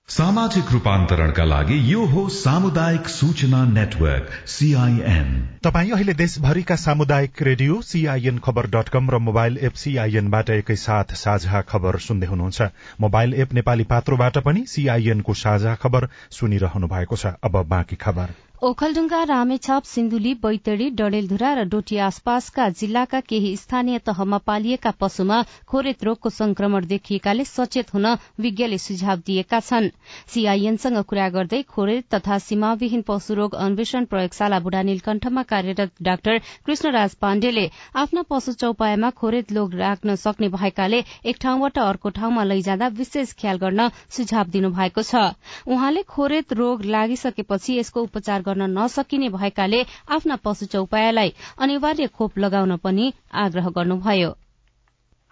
सामाजिक 0.09 0.71
रूपान्तरणका 0.71 1.43
लागि 1.45 1.77
यो 1.91 2.05
हो 2.05 2.27
सामुदायिक 2.37 3.07
सूचना 3.09 3.63
नेटवर्क 3.67 4.31
सीआईएन 4.47 5.29
तपाईँ 5.63 5.91
अहिले 5.91 6.13
देशभरिका 6.23 6.75
सामुदायिक 6.77 7.41
radio 7.43 7.81
C I N 7.83 8.41
Khabar 8.41 8.71
dot 8.71 8.89
com 8.89 9.09
र 9.09 9.21
मोबाइल 9.21 9.57
एप 9.61 9.79
सीआईएनबाट 9.83 10.49
एकैसाथ 10.49 11.15
साझा 11.19 11.61
खबर 11.69 11.99
सुन्दै 12.01 12.27
हुनुहुन्छ। 12.27 12.71
मोबाइल 13.01 13.33
एप 13.35 13.53
नेपाली 13.53 13.89
पात्रोबाट 13.93 14.37
पनि 14.49 14.65
सीआईएनको 14.67 15.33
साझा 15.45 15.75
खबर 15.77 16.09
सुनिरहनु 16.33 16.87
भएको 16.87 17.15
छ। 17.15 17.37
अब 17.43 17.65
बाँकी 17.69 17.95
खबर। 18.01 18.37
ओखलढुङ्गा 18.67 19.19
रामेछाप 19.23 19.83
सिन्धुली 19.89 20.31
बैतडी 20.39 20.89
डडेलधुरा 20.99 21.49
र 21.57 21.63
डोटी 21.73 21.97
आसपासका 22.05 22.63
जिल्लाका 22.79 23.19
केही 23.27 23.51
स्थानीय 23.57 23.97
तहमा 24.07 24.37
पालिएका 24.47 24.91
पशुमा 24.99 25.37
खोरेत 25.71 26.03
रोगको 26.03 26.29
संक्रमण 26.29 26.85
देखिएकाले 26.87 27.45
सचेत 27.47 27.93
हुन 27.93 28.07
विज्ञले 28.45 28.77
सुझाव 28.77 29.21
दिएका 29.27 29.59
छन्। 29.67 29.87
सीआईएनसँग 30.33 30.97
कुरा 31.07 31.27
गर्दै 31.35 31.61
खोरेत 31.69 32.07
तथा 32.15 32.37
सीमाविहीन 32.47 33.01
पशु 33.07 33.33
रोग 33.39 33.55
अन्वेषण 33.57 34.05
प्रयोगशाला 34.11 34.59
बुढा 34.67 34.81
नीलकण्ठमा 34.89 35.43
कार्यरत 35.53 35.95
डाक्टर 36.03 36.37
कृष्णराज 36.65 37.15
पाण्डेले 37.21 37.65
आफ्ना 38.03 38.25
पशु 38.29 38.53
चौपायामा 38.65 39.09
खोरेत 39.23 39.55
रोग 39.59 39.79
राख्न 39.83 40.15
सक्ने 40.25 40.49
भएकाले 40.57 41.03
एक 41.31 41.41
ठाउँबाट 41.41 41.79
अर्को 41.85 42.09
ठाउँमा 42.19 42.43
लैजाँदा 42.51 42.91
विशेष 42.99 43.33
ख्याल 43.39 43.63
गर्न 43.63 43.87
सुझाव 44.19 44.51
दिनुभएको 44.51 45.07
छ। 45.13 45.25
उहाँले 45.71 46.03
खोरेत 46.11 46.53
रोग 46.63 46.85
लागिसकेपछि 46.91 47.79
यसको 47.79 48.03
उपचार 48.03 48.47
गर्न 48.49 48.69
नसकिने 48.77 49.29
भएकाले 49.29 49.85
आफ्ना 50.09 50.35
पशु 50.43 50.65
चौपायालाई 50.75 51.33
अनिवार्य 51.59 52.07
खोप 52.19 52.37
लगाउन 52.39 52.77
पनि 52.83 53.11
आग्रह 53.45 53.69
गर्नुभयो। 53.79 54.35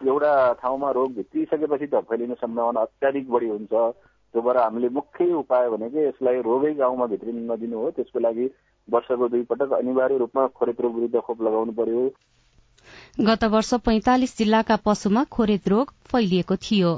एउटा 0.02 0.34
ठाउँमा 0.54 0.90
रोग 0.92 1.16
भित्रिसकेपछि 1.16 1.88
त 1.88 2.02
फैलिने 2.10 2.36
सम्भावना 2.36 2.82
अत्याधिक 2.82 3.30
बढी 3.32 3.48
हुन्छ। 3.48 3.74
त्यो 4.34 4.42
भएर 4.42 4.58
हामीले 4.58 4.90
मुख्य 4.90 5.34
उपाय 5.34 5.70
भनेको 5.70 6.00
यसलाई 6.00 6.42
रोगै 6.42 6.74
गाउँमा 6.74 7.06
भित्रिन 7.06 7.52
नदिनु 7.52 7.78
हो। 7.78 7.90
त्यसको 7.92 8.20
लागि 8.20 8.46
वर्षको 8.88 9.28
दुई 9.28 9.42
पटक 9.50 9.74
अनिवार्य 9.74 10.18
रूपमा 10.18 10.48
खोरेत 10.54 10.82
रोग 10.82 10.96
विरुद्ध 10.96 11.20
खोप 11.20 11.42
लगाउनु 11.42 11.72
पर्यो। 11.80 12.04
गत 13.26 13.44
वर्ष 13.44 13.74
पैंतालिस 13.86 14.38
जिल्लाका 14.38 14.76
पशुमा 14.86 15.24
खोरेत 15.32 15.68
रोग 15.68 15.94
फैलिएको 16.12 16.56
थियो। 16.56 16.92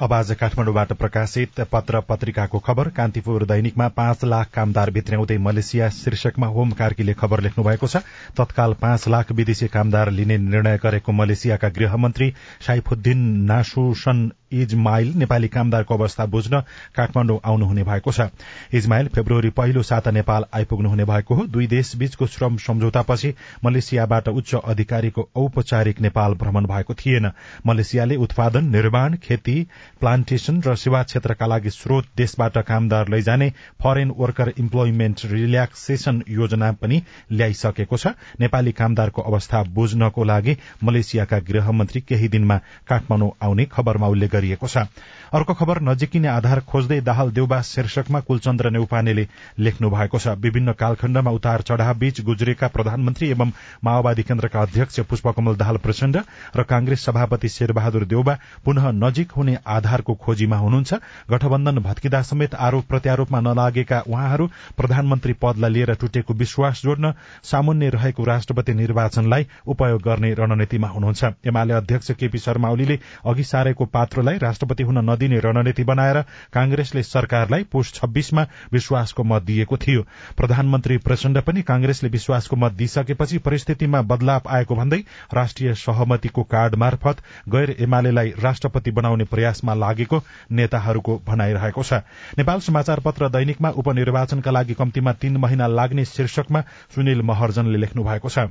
अब 0.00 0.12
आज 0.12 0.30
काठमाडौँबाट 0.40 0.92
प्रकाशित 0.92 1.60
पत्र 1.72 2.00
पत्रिकाको 2.08 2.58
खबर। 2.58 2.88
कान्तिपुर 2.88 3.44
दैनिकमा 3.44 3.86
पाँच 3.96 4.24
लाख 4.24 4.50
कामदार 4.54 4.90
भित्र्याउँदै 4.90 5.38
मलेसिया 5.38 5.88
शीर्षकमा 5.90 6.46
होम 6.46 6.70
कार्कीले 6.78 7.14
खबर 7.14 7.40
लेख्नु 7.40 7.64
भएको 7.64 7.86
छ। 7.86 7.96
तत्काल 8.38 8.72
पाँच 8.78 9.08
लाख 9.08 9.32
विदेशी 9.32 9.68
कामदार 9.68 10.10
लिने 10.10 10.38
निर्णय 10.38 10.78
गरेको 10.78 11.12
मलेसियाका 11.12 11.68
गृहमन्त्री 11.74 12.30
साइफुद्दिन 12.66 13.26
नासुसन 13.50 14.30
इजमाइल 14.52 15.12
नेपाली 15.16 15.48
कामदारको 15.48 15.94
अवस्था 15.94 16.26
बुझ्न 16.26 16.60
काठमाडौँ 16.96 17.38
आउनुहुने 17.44 17.82
भएको 17.82 18.12
छ। 18.12 18.28
इजमाइल 18.74 19.08
फेब्रुअरी 19.08 19.50
पहिलो 19.50 19.82
साता 19.82 20.10
नेपाल 20.10 20.44
आइपुग्नुहुने 20.54 21.04
भएको 21.04 21.34
हो। 21.34 21.46
दुई 21.46 21.66
देशबीचको 21.66 22.26
श्रम 22.26 22.56
सम्झौतापछि 22.56 23.34
मलेसियाबाट 23.64 24.28
उच्च 24.28 24.54
अधिकारीको 24.54 25.28
औपचारिक 25.36 26.00
नेपाल 26.00 26.34
भ्रमण 26.34 26.66
भएको 26.66 26.94
थिएन। 26.94 27.30
मलेसियाले 27.66 28.16
उत्पादन 28.16 28.70
निर्माण 28.70 29.16
खेती 29.22 29.56
प्लान्टेशन 30.00 30.62
र 30.66 30.74
सेवा 30.76 31.02
क्षेत्रका 31.02 31.46
लागि 31.46 31.70
स्रोत 31.70 32.06
देशबाट 32.16 32.58
कामदार 32.58 33.08
लैजाने 33.08 33.50
फरेन 33.82 34.14
वर्कर 34.18 34.52
इम्प्लोइमेन्ट 34.58 35.24
रिल्याक्सेशन 35.24 36.22
योजना 36.28 36.72
पनि 36.72 37.02
ल्याइसकेको 37.32 37.96
छ। 37.96 38.06
नेपाली 38.40 38.72
कामदारको 38.72 39.22
अवस्था 39.22 39.62
बुझ्नको 39.74 40.24
लागि 40.24 40.56
मलेसियाका 40.84 41.38
गृहमन्त्री 41.48 42.00
केही 42.00 42.28
दिनमा 42.28 42.56
काठमाडौँ 42.88 43.30
आउने 43.42 43.64
खबरमा 43.64 44.06
उल्लेख 44.06 44.36
गरिएको 44.38 44.66
छ। 44.68 44.86
अर्को 45.34 45.54
खबर 45.54 45.80
नजिकिने 45.82 46.28
आधार 46.30 46.60
खोज्दै 46.64 47.00
दाहाल 47.02 47.30
देउबा 47.32 47.60
शीर्षकमा 47.64 48.20
कुलचन्द्र 48.22 48.70
नेउपानेले 48.70 49.26
लेख्नु 49.58 49.90
भएको 49.90 50.18
छ। 50.18 50.38
विभिन्न 50.38 50.72
कालखण्डमा 50.74 51.30
उतार 51.30 51.62
चढ़ाव 51.62 51.94
बीच 51.98 52.20
गुज्रेका 52.24 52.68
प्रधानमन्त्री 52.68 53.28
एवं 53.30 53.52
माओवादी 53.84 54.22
केन्द्रका 54.22 54.62
अध्यक्ष 54.62 55.00
पुष्पकमल 55.10 55.56
दाहाल 55.56 55.76
प्रचण्ड 55.78 56.16
र 56.56 56.62
कांग्रेस 56.64 57.04
सभापति 57.04 57.48
शेरबहादुर 57.48 58.04
देउबा 58.06 58.38
पुनः 58.64 58.90
नजिक 58.94 59.32
हुने 59.32 59.56
आधारको 59.68 60.14
खोजीमा 60.16 60.56
हुनुहुन्छ। 60.56 60.94
गठबन्धन 61.30 61.78
भत्किँदा 61.78 62.22
समेत 62.22 62.54
आरोप 62.56 62.84
प्रत्यारोपमा 62.88 63.40
नलागेका 63.40 64.00
उहाँहरू 64.08 64.46
प्रधानमन्त्री 64.76 65.32
पदलाई 65.42 65.70
लिएर 65.70 65.94
टुटेको 65.94 66.34
विश्वास 66.34 66.82
जोड्न 66.82 67.12
सामुन्य 67.42 67.88
रहेको 67.90 68.24
राष्ट्रपति 68.24 68.74
निर्वाचनलाई 68.74 69.46
उपयोग 69.66 70.02
गर्ने 70.02 70.32
रणनीतिमा 70.34 70.88
हुनुहुन्छ। 70.88 71.24
एमाले 71.46 71.74
अध्यक्ष 71.74 72.10
केपी 72.12 72.38
शर्मा 72.38 72.68
ओलीले 72.68 72.98
अघि 73.26 73.44
सारेको 73.44 73.84
पात्रलाई 73.88 74.27
राष्ट्रपति 74.36 74.82
हुन 74.82 74.98
नदिने 75.10 75.38
रणनीति 75.40 75.84
बनाएर 75.84 76.20
कांग्रेसले 76.52 77.02
सरकारलाई 77.02 77.64
पुष 77.64 77.92
छब्बीसमा 77.92 78.46
विश्वासको 78.72 79.24
मत 79.24 79.42
दिएको 79.42 79.76
थियो। 79.76 80.02
प्रधानमन्त्री 80.36 80.98
प्रचण्ड 80.98 81.40
पनि 81.40 81.62
कांग्रेसले 81.62 82.08
विश्वासको 82.08 82.56
मत 82.56 82.72
दिइसकेपछि 82.72 83.38
परिस्थितिमा 83.38 84.02
बदलाव 84.02 84.48
आएको 84.48 84.74
भन्दै 84.74 84.98
राष्ट्रिय 85.34 85.74
सहमतिको 85.74 86.42
कार्ड 86.42 86.74
मार्फत 86.74 87.22
गैर 87.48 87.76
एमालेलाई 87.80 88.32
राष्ट्रपति 88.40 88.90
बनाउने 88.90 89.24
प्रयासमा 89.24 89.74
लागेको 89.74 90.22
नेताहरूको 90.52 91.20
भनाइरहेको 91.26 91.82
छ। 91.82 91.92
नेपाल 92.38 92.60
समाचार 92.60 93.00
पत्र 93.00 93.28
दैनिकमा 93.28 93.70
उपनिर्वाचनका 93.70 94.50
लागि 94.50 94.74
कम्तीमा 94.74 95.12
तीन 95.12 95.36
महिना 95.36 95.66
लाग्ने 95.66 96.04
शीर्षकमा 96.04 96.60
सुनिल 96.94 97.22
महर्जनले 97.22 97.78
लेख्नु 97.78 98.04
भएको 98.04 98.28
छ। 98.28 98.48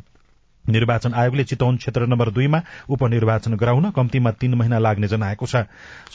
निर्वाचन 0.68 1.14
आयोगले 1.14 1.44
चितवन 1.46 1.76
क्षेत्र 1.78 2.06
नम्बर 2.08 2.30
दुईमा 2.32 2.62
उपनिर्वाचन 2.90 3.54
गराउन 3.56 3.90
कम्तीमा 3.92 4.32
तीन 4.34 4.54
महिना 4.54 4.80
लाग्ने 4.80 5.08
जनाएको 5.08 5.46
छ। 5.46 5.64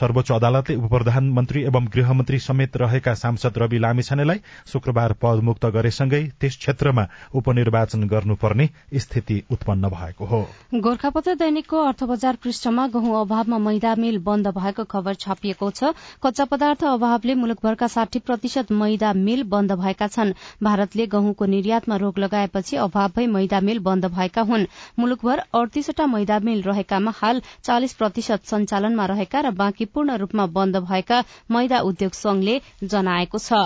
सर्वोच्च 0.00 0.32
अदालतले 0.32 0.76
उप 0.76 0.90
प्रधानमन्त्री 0.92 1.62
एवं 1.64 1.86
गृहमन्त्री 1.94 2.38
समेत 2.40 2.76
रहेका 2.76 3.14
सांसद 3.14 3.58
रवि 3.58 3.78
लामिछानेलाई 3.78 4.40
शुक्रबार 4.66 5.12
पदमुक्त 5.22 5.66
गरेसँगै 5.72 6.22
त्यस 6.40 6.56
क्षेत्रमा 6.58 7.06
उपनिर्वाचन 7.34 8.06
गर्नुपर्ने 8.08 8.68
स्थिति 8.96 9.42
उत्पन्न 9.50 9.88
भएको 9.90 10.24
हो। 10.24 10.40
गोर्खापत्र 10.76 11.34
दैनिकको 11.36 11.82
अर्थ 11.82 12.04
बजार 12.04 12.36
पृष्ठमा 12.42 12.86
गहुँ 12.88 13.20
अभावमा 13.20 13.58
मैदा 13.60 13.94
मिल 13.96 14.18
बन्द 14.22 14.48
भएको 14.52 14.84
खबर 14.86 15.14
छापिएको 15.16 15.70
छ। 15.72 15.92
कच्चा 16.22 16.44
पदार्थ 16.44 16.84
अभावले 16.86 17.34
मुलुकभरका 17.34 17.86
साठी 17.88 18.18
प्रतिशत 18.20 18.72
मैदा 18.74 19.12
मिल 19.14 19.42
बन्द 19.48 19.72
भएका 19.74 20.06
छन्। 20.08 20.32
भारतले 20.62 21.06
गहुँको 21.08 21.46
निर्यातमा 21.46 21.96
रोक 21.96 22.18
लगाएपछि 22.18 22.76
अभाव 22.78 23.20
मैदा 23.28 23.60
मिल 23.62 23.78
बन्द 23.80 24.06
भएका 24.08 24.41
हुन्। 24.42 24.66
मुलुकभर 24.98 25.42
अडतीसवटा 25.54 26.06
मैदा 26.06 26.38
मिल 26.40 26.62
रहेकामा 26.62 27.12
हाल 27.16 27.42
चालिस 27.64 27.92
प्रतिशत 27.94 28.46
सञ्चालनमा 28.46 29.06
रहेका 29.06 29.40
र 29.40 29.50
बाँकी 29.56 29.84
पूर्ण 29.90 30.16
रूपमा 30.18 30.46
बन्द 30.56 30.76
भएका 30.84 31.22
मैदा 31.50 31.80
उद्योग 31.82 32.12
संघले 32.14 32.60
जनाएको 32.86 33.38
छ। 33.40 33.62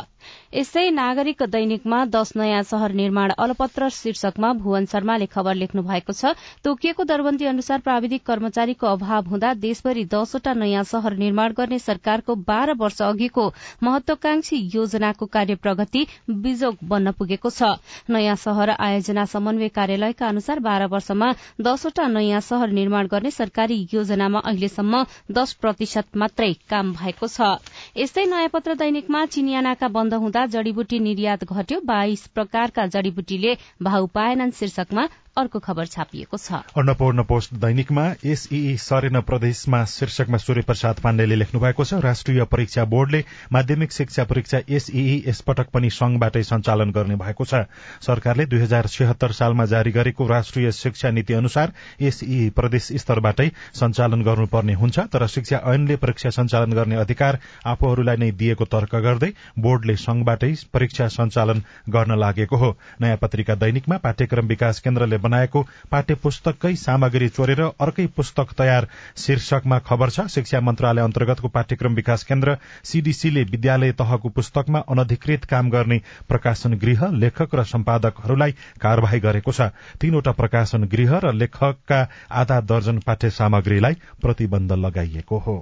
यसै 0.54 0.84
नागरिक 0.90 1.42
दैनिकमा 1.52 2.04
दश 2.14 2.32
नयाँ 2.36 2.62
शहर 2.64 2.92
निर्माण 3.00 3.32
अलपत्र 3.38 3.88
शीर्षकमा 3.92 4.52
भुवन 4.60 4.84
शर्माले 4.92 5.26
खबर 5.32 5.54
लेख्नु 5.54 5.82
भएको 5.82 6.12
छ 6.12 6.32
तोकिएको 6.64 7.04
दरबन्दी 7.04 7.44
अनुसार 7.46 7.80
प्राविधिक 7.86 8.24
कर्मचारीको 8.26 8.86
अभाव 8.88 9.28
हुँदा 9.30 9.52
देशभरि 9.64 10.04
दसवटा 10.14 10.54
नयाँ 10.62 10.84
शहर 10.92 11.16
निर्माण 11.16 11.52
गर्ने 11.58 11.78
सरकारको 11.78 12.34
बाह्र 12.46 12.74
वर्ष 12.78 13.02
अघिको 13.02 13.46
महत्वाकांक्षी 13.82 14.56
योजनाको 14.74 15.26
कार्य 15.36 15.54
प्रगति 15.66 16.06
बिजोग 16.46 16.76
बन्न 16.84 17.12
पुगेको 17.18 17.50
छ। 17.50 17.74
नयाँ 18.10 18.36
शहर 18.36 18.70
आयोजना 18.70 19.24
समन्वय 19.26 19.68
कार्यालयका 19.76 20.28
अनुसार 20.28 20.60
बाह्र 20.60 20.86
वर्षमा 20.94 21.32
दसवटा 21.60 22.06
नयाँ 22.08 22.40
शहर 22.40 22.70
निर्माण 22.78 23.06
गर्ने 23.08 23.30
सरकारी 23.32 23.78
योजनामा 23.92 24.40
अहिलेसम्म 24.44 25.04
दश 25.32 25.52
प्रतिशत 25.60 26.16
मात्रै 26.16 26.52
काम 26.70 26.92
भएको 26.94 27.28
छ। 27.28 27.52
यस्तै 27.96 28.24
नयाँ 28.26 28.48
पत्र 28.48 28.74
दैनिकमा 28.76 29.24
चिनियानाका 29.34 29.88
बन्द 29.90 30.14
हुँदा 30.16 30.44
जड़ीबुटी 30.46 30.98
निर्यात 31.00 31.44
घट्यो। 31.44 31.80
बाइस 31.84 32.26
प्रकारका 32.34 32.86
जड़ीबुटीले 32.86 33.56
भाउ 33.82 34.06
पाएनन् 34.14 34.50
शीर्षकमा। 34.50 35.08
अर्को 35.36 35.58
खबर 35.58 35.86
छापिएको 35.86 36.36
छ। 36.38 36.58
अन्नपूर्ण 36.74 37.22
पोस्ट 37.22 37.54
दैनिकमा 37.54 38.04
एसईई 38.24 38.76
सरेन 38.80 39.20
प्रदेशमा 39.22 39.84
शीर्षकमा 39.86 40.38
सूर्य 40.38 40.62
प्रसाद 40.62 41.00
पाण्डेले 41.04 41.36
लेख्नु 41.36 41.60
भएको 41.60 41.84
छ 41.84 42.00
राष्ट्रिय 42.00 42.44
परीक्षा 42.48 42.84
बोर्डले 42.86 43.22
माध्यमिक 43.52 43.92
शिक्षा 43.92 44.24
परीक्षा 44.24 44.60
एसईई 44.70 45.16
यसपटक 45.26 45.68
पनि 45.74 45.90
संघबाटै 45.92 46.42
सञ्चालन 46.42 46.90
गर्ने 46.90 47.16
भएको 47.16 47.44
छ। 47.44 47.60
सरकारले 48.00 48.46
दुई 48.46 48.60
हजार 48.60 48.86
सालमा 49.32 49.64
जारी 49.66 49.90
गरेको 49.92 50.26
राष्ट्रिय 50.26 50.72
शिक्षा 50.72 51.10
नीति 51.10 51.34
अनुसार 51.34 51.72
एसईई 52.02 52.48
प्रदेश 52.56 52.88
स्तरबाटै 52.96 53.48
सञ्चालन 53.74 54.22
गर्नुपर्ने 54.22 54.74
हुन्छ 54.74 54.98
तर 55.12 55.26
शिक्षा 55.28 55.60
ऐनले 55.66 55.96
परीक्षा 55.98 56.30
सञ्चालन 56.30 56.72
गर्ने 56.72 56.96
अधिकार 56.96 57.38
आफूहरूलाई 57.66 58.16
नै 58.16 58.30
दिएको 58.40 58.64
तर्क 58.72 58.96
गर्दै 59.04 59.32
बोर्डले 59.60 59.96
संघबाटै 59.98 60.52
परीक्षा 60.72 61.08
सञ्चालन 61.10 61.62
गर्न 61.90 62.18
लागेको 62.18 62.56
हो। 62.56 62.74
नयाँ 63.00 63.16
पत्रिका 63.18 63.54
दैनिकमा 63.56 63.96
पाठ्यक्रम 64.00 64.46
विकास 64.46 64.80
केन्द्रले 64.80 65.24
बनाएको 65.26 65.62
पाठ्य 65.90 66.14
पुस्तककै 66.22 66.74
सामग्री 66.78 67.28
चोरेर 67.30 67.62
अर्कै 67.80 68.06
पुस्तक 68.16 68.52
तयार। 68.58 68.88
शीर्षकमा 69.16 69.78
खबर 69.82 70.10
छ 70.10 70.26
शिक्षा 70.30 70.60
मन्त्रालय 70.62 71.02
अन्तर्गतको 71.02 71.48
पाठ्यक्रम 71.50 71.94
विकास 71.94 72.24
केन्द्र 72.24 72.56
सीडीसीले 72.84 73.42
विद्यालय 73.46 73.92
तहको 73.98 74.28
पुस्तकमा 74.30 74.78
अनधिकृत 74.88 75.44
काम 75.46 75.70
गर्ने 75.70 76.00
प्रकाशन 76.28 76.74
गृह 76.78 77.06
लेखक 77.16 77.54
र 77.54 77.64
सम्पादकहरूलाई 77.66 78.52
कार्यवाही 78.80 79.20
गरेको 79.20 79.52
छ। 79.52 79.70
तीनवटा 80.00 80.32
प्रकाशन 80.34 80.84
गृह 80.86 81.18
र 81.18 81.32
लेखकका 81.34 82.00
आधा 82.32 82.60
दर्जन 82.66 82.98
पाठ्य 83.06 83.30
सामग्रीलाई 83.32 83.94
प्रतिबन्ध 84.22 84.72
लगाइएको 84.84 85.38
हो। 85.38 85.56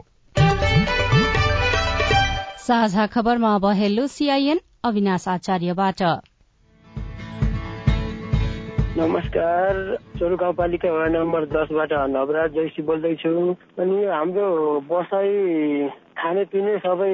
साझा 2.59 3.07
खबरमा 3.07 3.55
अब 3.55 3.67
हेलो 3.77 4.07
सीआईएन 4.09 4.61
अविनाश 4.85 5.29
आचार्यबाट। 5.29 6.03
नमस्कार। 8.97 9.75
चोरु 10.19 10.37
गाउँपालिका 10.39 10.91
वडा 10.95 11.07
नम्बर 11.11 11.45
दसबाट 11.51 11.93
नवराज 12.15 12.51
जैसी 12.55 12.83
बोल्दैछु। 12.87 13.31
अनि 13.83 13.97
हाम्रो 14.07 14.47
बसाइ 14.87 15.31
खानेपिने 16.15 16.77
सबै 16.79 17.11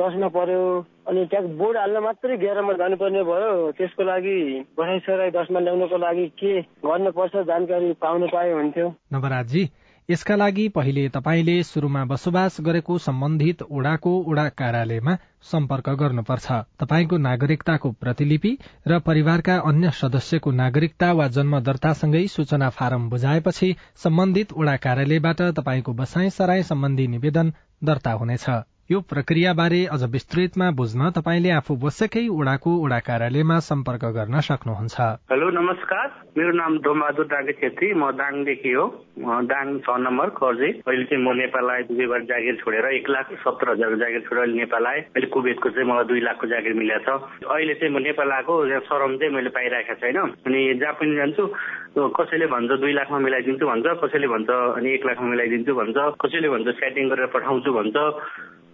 दसमा 0.00 0.28
पर्यो। 0.32 0.64
अनि 1.04 1.24
ट्याक्स 1.28 1.50
बोर्ड 1.60 1.76
हाल्न 1.76 1.98
मात्रै 2.08 2.34
एघारमा 2.34 2.72
जानुपर्ने 2.80 3.22
भयो। 3.28 3.52
त्यसको 3.76 4.02
लागि 4.02 4.38
बसाइ 4.80 4.98
सराई 5.04 5.30
दसमा 5.36 5.60
ल्याउनको 5.60 5.96
लागि 6.00 6.26
के 6.40 6.52
गर्नुपर्छ 6.88 7.36
जानकारी 7.52 7.92
पाउनु 8.00 8.26
पाए 8.32 8.52
हुन्थ्यो। 8.52 8.88
नवराजी 9.12 9.62
यसका 10.10 10.34
लागि 10.36 10.66
पहिले 10.68 11.08
तपाईँले 11.08 11.52
शुरूमा 11.62 12.04
बसोबास 12.04 12.56
गरेको 12.60 12.96
सम्बन्धित 12.98 13.62
ओडाको 13.70 14.10
ओडा 14.30 14.44
कार्यालयमा 14.60 15.14
सम्पर्क 15.50 15.88
गर्नुपर्छ। 16.00 16.58
तपाईँको 16.80 17.16
नागरिकताको 17.18 17.92
प्रतिलिपि 18.02 18.52
र 18.86 18.98
परिवारका 19.00 19.56
अन्य 19.64 19.90
सदस्यको 20.00 20.50
नागरिकता 20.60 21.12
वा 21.12 21.28
जन्म 21.36 21.58
दर्तासँगै 21.60 22.26
सूचना 22.28 22.68
फारम 22.76 23.08
बुझाएपछि 23.10 23.74
सम्बन्धित 24.04 24.52
ओडा 24.52 24.76
कार्यालयबाट 24.84 25.42
तपाईँको 25.58 25.92
बसाई 25.94 26.30
सराई 26.30 26.62
सम्बन्धी 26.64 27.06
निवेदन 27.06 27.52
दर्ता 27.84 28.12
हुनेछ। 28.12 28.46
यो 28.90 28.98
प्रक्रियाबारे 29.00 29.78
अझ 29.92 30.02
विस्तृतमा 30.12 30.66
बुझ्न 30.78 31.06
तपाईँले 31.16 31.50
आफू 31.50 31.74
बसेकै 31.84 32.24
ओडाको 32.28 32.72
ओडा 32.84 32.98
कार्यालयमा 33.06 33.56
सम्पर्क 33.68 34.02
गर्न 34.16 34.40
सक्नुहुन्छ। 34.48 34.96
हेलो 35.32 35.48
नमस्कार। 35.50 36.08
मेरो 36.36 36.52
नाम 36.52 36.76
डोमबहादुर 36.84 37.26
डाङ्गे 37.32 37.52
छेत्री। 37.60 37.88
म 37.96 38.10
दाङदेखि 38.12 38.72
हो। 38.76 38.84
दाङ 39.48 39.66
छ 39.80 39.88
नम्बर 40.04 40.28
कर्जे। 40.36 40.68
अहिले 40.84 41.04
चाहिँ 41.08 41.22
म 41.24 41.32
नेपाल 41.32 41.70
आए 41.70 41.82
दुई 41.88 42.06
बार 42.12 42.22
जागिर 42.28 42.56
छोडेर 42.60 42.84
एक 42.92 43.08
लाख 43.08 43.32
सत्तर 43.40 43.72
हजारको 43.72 43.96
जागिर 44.04 44.20
छोडेर 44.28 44.52
नेपाल 44.52 44.86
आएँ 44.92 45.00
अहिले 45.00 45.28
कुवेतको 45.32 45.68
चाहिँ 45.72 45.88
मलाई 45.88 46.04
दुई 46.04 46.20
लाखको 46.28 46.46
जागिर 46.52 46.72
मिलेको 46.76 47.16
छ। 47.16 47.40
अहिले 47.40 47.74
चाहिँ 47.80 47.92
म 47.96 48.04
नेपाल 48.04 48.32
आएको 48.36 48.52
सरम 48.84 49.16
चाहिँ 49.16 49.32
मैले 49.32 49.50
पाइरहेको 49.56 49.94
छैन। 50.04 50.20
अनि 50.44 50.60
जहाँ 50.84 50.94
पनि 51.00 51.16
जान्छु 51.16 51.42
कसैले 52.20 52.46
भन्छ 52.52 52.70
दुई 52.84 52.92
लाखमा 53.00 53.18
मिलाइदिन्छु 53.24 53.64
भन्छ 53.64 53.86
कसैले 54.04 54.28
भन्छ 54.28 54.50
अनि 54.76 54.88
एक 54.92 55.06
लाखमा 55.08 55.28
मिलाइदिन्छु 55.32 55.72
भन्छ 55.72 55.96
कसैले 56.20 56.48
भन्छ 56.52 56.68
सेटिङ 56.84 57.08
गरेर 57.08 57.32
पठाउँछु 57.32 57.72
भन्छ। 57.80 57.96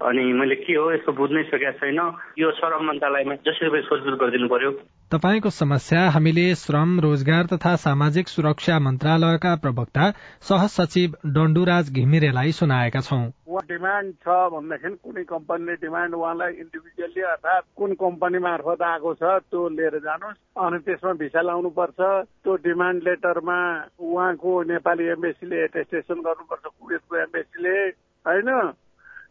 अनि 0.00 0.32
मैले 0.32 0.54
के 0.54 0.74
हो 0.74 0.92
यस्तो 0.92 1.12
बुझ्नै 1.12 1.42
सकेको 1.42 1.72
छैन। 1.80 2.00
यो 2.38 2.50
श्रम 2.50 2.84
मन्त्रालयमा 2.88 3.34
जसरी 3.46 3.68
पनि 3.70 3.82
सोधबुझ 3.82 4.14
गरिदिनु 4.20 4.48
पर्यो। 4.48 4.70
तपाईँको 5.12 5.50
समस्या 5.50 6.00
हामीले 6.10 6.46
श्रम 6.54 7.00
रोजगार 7.00 7.44
तथा 7.52 7.74
सामाजिक 7.76 8.28
सुरक्षा 8.28 8.78
मन्त्रालयका 8.78 9.54
प्रवक्ता 9.56 10.10
सहसचिव 10.48 11.16
डण्डुराज 11.36 11.92
घिमिरेलाई 11.92 12.52
सुनाएका 12.60 13.00
छौं। 13.00 13.24
डिमान्ड 13.70 14.14
छ 14.24 14.34
भन्दाखेरि 14.52 14.96
कुनै 15.04 15.22
कम्पनीले 15.28 15.74
डिमान्ड 15.84 16.14
उहाँलाई 16.14 16.52
इन्डिभिजुअली 16.64 17.22
अर्थात् 17.32 17.66
कुन 17.76 17.92
कम्पनी 18.00 18.38
मार्फत 18.48 18.82
आएको 18.82 19.14
छ 19.14 19.22
त्यो 19.52 19.68
लिएर 19.68 19.98
जानुहोस्। 20.06 20.38
अनि 20.64 20.78
त्यसमा 20.86 21.12
भिसा 21.22 21.40
लाउनु 21.40 21.70
पर्छ 21.78 22.00
त्यो 22.44 22.56
डिमान्ड 22.66 23.02
लेटरमा 23.08 23.58
उहाँको 24.00 24.62
नेपाली 24.72 25.04
एम्बेसीले 25.16 25.64
एटेस्टेसन 25.64 26.18
गर्नुपर्छ 26.26 26.64
कुवेतको 26.66 27.16
एम्बेसीले। 27.16 27.76
होइन? 28.24 28.48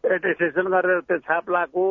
एटेस्टेसन 0.04 0.68
गरेर 0.68 1.00
त्यो 1.02 1.18
छाप 1.20 1.50
लाएको 1.50 1.84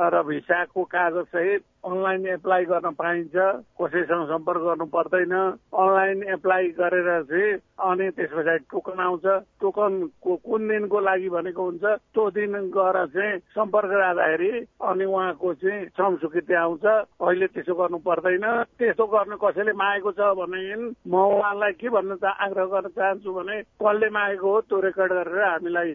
र 0.00 0.22
भिसाको 0.22 0.84
कागज 0.84 1.26
सहित 1.32 1.62
अनलाइन 1.84 2.26
एप्लाई 2.38 2.64
गर्न 2.64 2.90
पाइन्छ। 2.94 3.34
कसैसँग 3.80 4.24
सम्पर्क 4.26 4.60
गर्नु 4.62 4.84
पर्दैन। 4.86 5.32
अनलाइन 5.34 6.22
एप्लाई 6.34 6.68
गरेर 6.78 7.08
चाहिँ 7.26 7.58
अनि 7.82 8.08
त्यस 8.16 8.30
पछाडि 8.32 8.64
टोकन 8.70 9.00
आउँछ। 9.02 9.26
टोकन 9.60 9.92
कुन 10.22 10.68
दिनको 10.68 11.00
लागि 11.00 11.28
भनेको 11.28 11.62
हुन्छ। 11.62 11.84
त्यो 12.14 12.30
दिन 12.30 12.52
गएर 12.70 12.96
चाहिँ 13.14 13.38
सम्पर्क 13.52 13.90
राख्दाखेरि 13.92 14.52
अनि 14.80 15.04
उहाँको 15.04 15.54
चाहिँ 15.58 15.86
श्रम 15.90 16.16
स्वीकृति 16.22 16.54
आउँछ। 16.54 16.84
अहिले 16.86 17.46
त्यसो 17.50 17.74
गर्नु 17.74 17.98
पर्दैन। 17.98 18.46
त्यस्तो 18.78 19.06
गर्नु 19.06 19.36
कसैले 19.42 19.72
मागेको 19.74 20.12
छ 20.12 20.20
भनेदेखि 20.38 21.10
म 21.10 21.14
उहाँलाई 21.18 21.72
के 21.82 21.88
भन्न 21.90 22.18
आग्रह 22.22 22.66
गर्न 22.72 22.88
चाहन्छु 22.94 23.32
भने 23.34 23.56
कसले 23.82 24.08
मागेको 24.08 24.48
हो 24.54 24.60
त्यो 24.70 24.80
रेकर्ड 24.86 25.12
गरेर 25.12 25.42
हामीलाई 25.42 25.90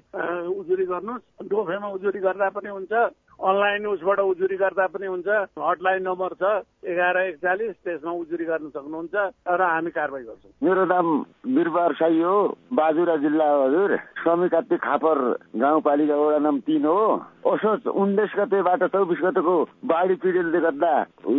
उजुरी 0.51 0.86
गर्नुहोस्। 0.86 1.47
डोफेमा 1.47 1.88
उजुरी 1.95 2.19
गर्दा 2.19 2.49
पनि 2.60 2.69
हुन्छ। 2.69 2.93
अनलाइन 3.39 3.86
उसबाट 3.88 4.19
उजुरी 4.19 4.58
गर्दा 4.58 4.86
पनि 4.93 5.08
हुन्छ। 5.08 5.28
हटलाइन 5.60 6.02
नम्बर 6.04 6.34
छ 6.41 6.43
एघार 6.88 7.17
एकचालिस 7.17 7.76
त्यसमा 7.86 8.12
उजुरी 8.12 8.45
गर्न 8.45 8.69
सक्नुहुन्छ 8.73 9.15
र 9.47 9.62
हामी 9.62 9.91
कारवाही 9.91 10.23
गर्छौँ। 10.26 10.52
मेरो 10.63 10.86
नाम 10.86 11.08
बिरबार 11.56 11.93
साई 12.00 12.21
हो 12.21 12.36
बाजुरा 12.73 13.15
जिल्ला 13.23 13.47
हो 13.52 13.63
हजुर। 13.67 13.95
समी 14.26 14.47
खापर 14.78 15.17
गाउँपालिका 15.56 16.15
वडा 16.15 16.38
नाम 16.43 16.60
तिन 16.67 16.86
हो। 16.86 17.02
असोज 17.47 17.88
उन्नाइस 17.88 18.32
गतेबाट 18.38 18.84
चौबिस 18.91 19.19
गतेको 19.23 19.56
बाढी 19.88 20.15
पीडितले 20.23 20.60
गर्दा 20.60 20.93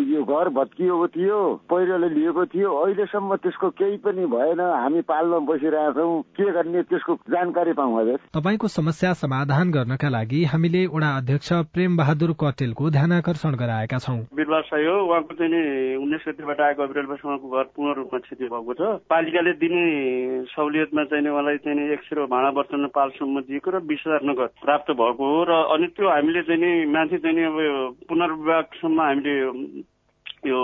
यो 0.09 0.23
घर 0.25 0.49
भत्किएको 0.57 1.07
थियो 1.17 1.39
पहिरोले 1.71 2.09
लिएको 2.15 2.45
थियो। 2.53 2.69
अहिलेसम्म 2.85 3.37
त्यसको 3.37 3.69
केही 3.77 3.97
पनि 4.05 4.25
भएन। 4.27 4.61
हामी 4.61 5.01
पाल्न 5.11 5.45
बसिरहेछौँ 5.47 6.23
के 6.33 6.51
गर्ने 6.53 6.83
त्यसको 6.89 7.15
जानकारी 7.29 7.73
पाउँ 7.73 8.01
हजुर। 8.01 8.19
तपाईँको 8.33 8.69
समस्या 8.69 9.13
समाधान 9.21 9.71
गर्नका 9.71 10.09
लागि 10.09 10.45
हामीले 10.53 10.87
वडा 10.87 11.11
अध्यक्ष 11.17 11.53
प्रेम 11.75 11.88
बहादुर 11.97 12.33
कटेलको 12.41 12.91
ध्यान 12.91 13.13
आकर्षण 13.13 13.55
गराएका 13.57 13.99
छौँ। 13.99 14.19
बिरबार 14.35 14.63
साई 14.63 14.85
हो 14.85 14.95
उहाँको 15.07 15.35
चाहिँ 15.35 15.97
उन्नाइस 15.97 16.25
गतिबाट 16.29 16.61
आएको 16.61 16.83
अप्रेलपछि 16.83 17.29
उहाँको 17.29 17.49
घर 17.49 17.65
पूर्ण 17.77 17.95
रूपमा 17.95 18.19
क्षति 18.19 18.45
भएको 18.45 18.75
छ। 18.75 18.81
पालिकाले 19.11 19.53
दिने 19.53 19.83
सहुलियतमा 20.45 21.05
चाहिँ 21.05 21.29
उहाँलाई 21.29 21.57
चाहिँ 21.59 21.91
एक 21.93 22.03
सय 22.03 22.27
भाँडा 22.27 22.51
बर्तन 22.51 22.87
पालसम्म 22.95 23.41
दिएको 23.41 23.71
र 23.71 23.81
बिस 23.81 24.03
हजार 24.07 24.21
नगद 24.25 24.51
प्राप्त 24.65 24.91
भएको 24.91 25.25
हो 25.25 25.45
र 25.45 25.53
अनि 25.75 25.87
त्यो 25.87 26.09
हामीले 26.09 26.43
चाहिँ 26.43 26.61
नि 26.61 26.87
माथि 26.87 27.19
चाहिँ 27.19 27.37
नि 27.37 27.43
अब 27.43 27.59
पुनर्विभागसम्म 28.09 29.01
हामीले 29.01 29.37
यो 30.49 30.61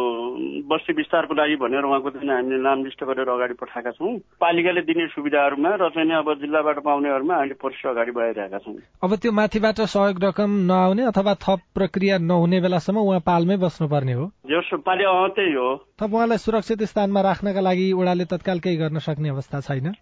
बस्ती 0.66 0.92
विस्तारको 0.92 1.35
लागि 1.35 1.57
भनेर 1.61 1.85
उहाँको 1.85 2.11
चाहिँ 2.11 2.31
हामीले 2.31 2.59
नाम 2.62 2.85
लिस्ट 2.85 3.05
गरेर 3.05 3.29
अगाडि 3.29 3.55
पठाएका 3.61 3.90
छौँ। 3.90 4.12
पालिकाले 4.40 4.81
दिने 4.88 5.07
सुविधाहरूमा 5.14 5.70
र 5.81 5.88
चाहिँ 5.94 6.16
अब 6.16 6.33
जिल्लाबाट 6.40 6.79
पाउनेहरूमा 6.85 7.35
हामीले 7.35 7.55
पर्सि 7.62 7.88
अगाडि 7.88 8.12
बढाइरहेका 8.12 8.59
छौँ 8.59 8.77
अब 9.05 9.14
त्यो 9.16 9.33
माथिबाट 9.33 9.81
सहयोग 9.87 10.25
रकम 10.25 10.51
नआउने 10.70 11.03
अथवा 11.12 11.35
थप 11.44 11.61
प्रक्रिया 11.75 12.18
नहुने 12.18 12.61
बेलासम्म 12.61 12.99
उहाँ 12.99 13.20
पालमै 13.27 13.57
बस्नुपर्ने 13.61 14.12
हो। 14.12 14.27
जस 14.49 14.70
पालि 14.87 15.05
त्यही 15.37 15.53
हो। 15.53 15.68
थप 16.01 16.11
उहाँलाई 16.14 16.38
सुरक्षित 16.38 16.83
स्थानमा 16.85 17.20
राख्नका 17.20 17.61
लागि 17.61 17.92
ओडाले 17.92 18.25
तत्काल 18.25 18.59
केही 18.59 18.77
गर्न 18.77 18.99
सक्ने 18.99 19.29
अवस्था 19.29 19.61
छैन। 19.61 19.92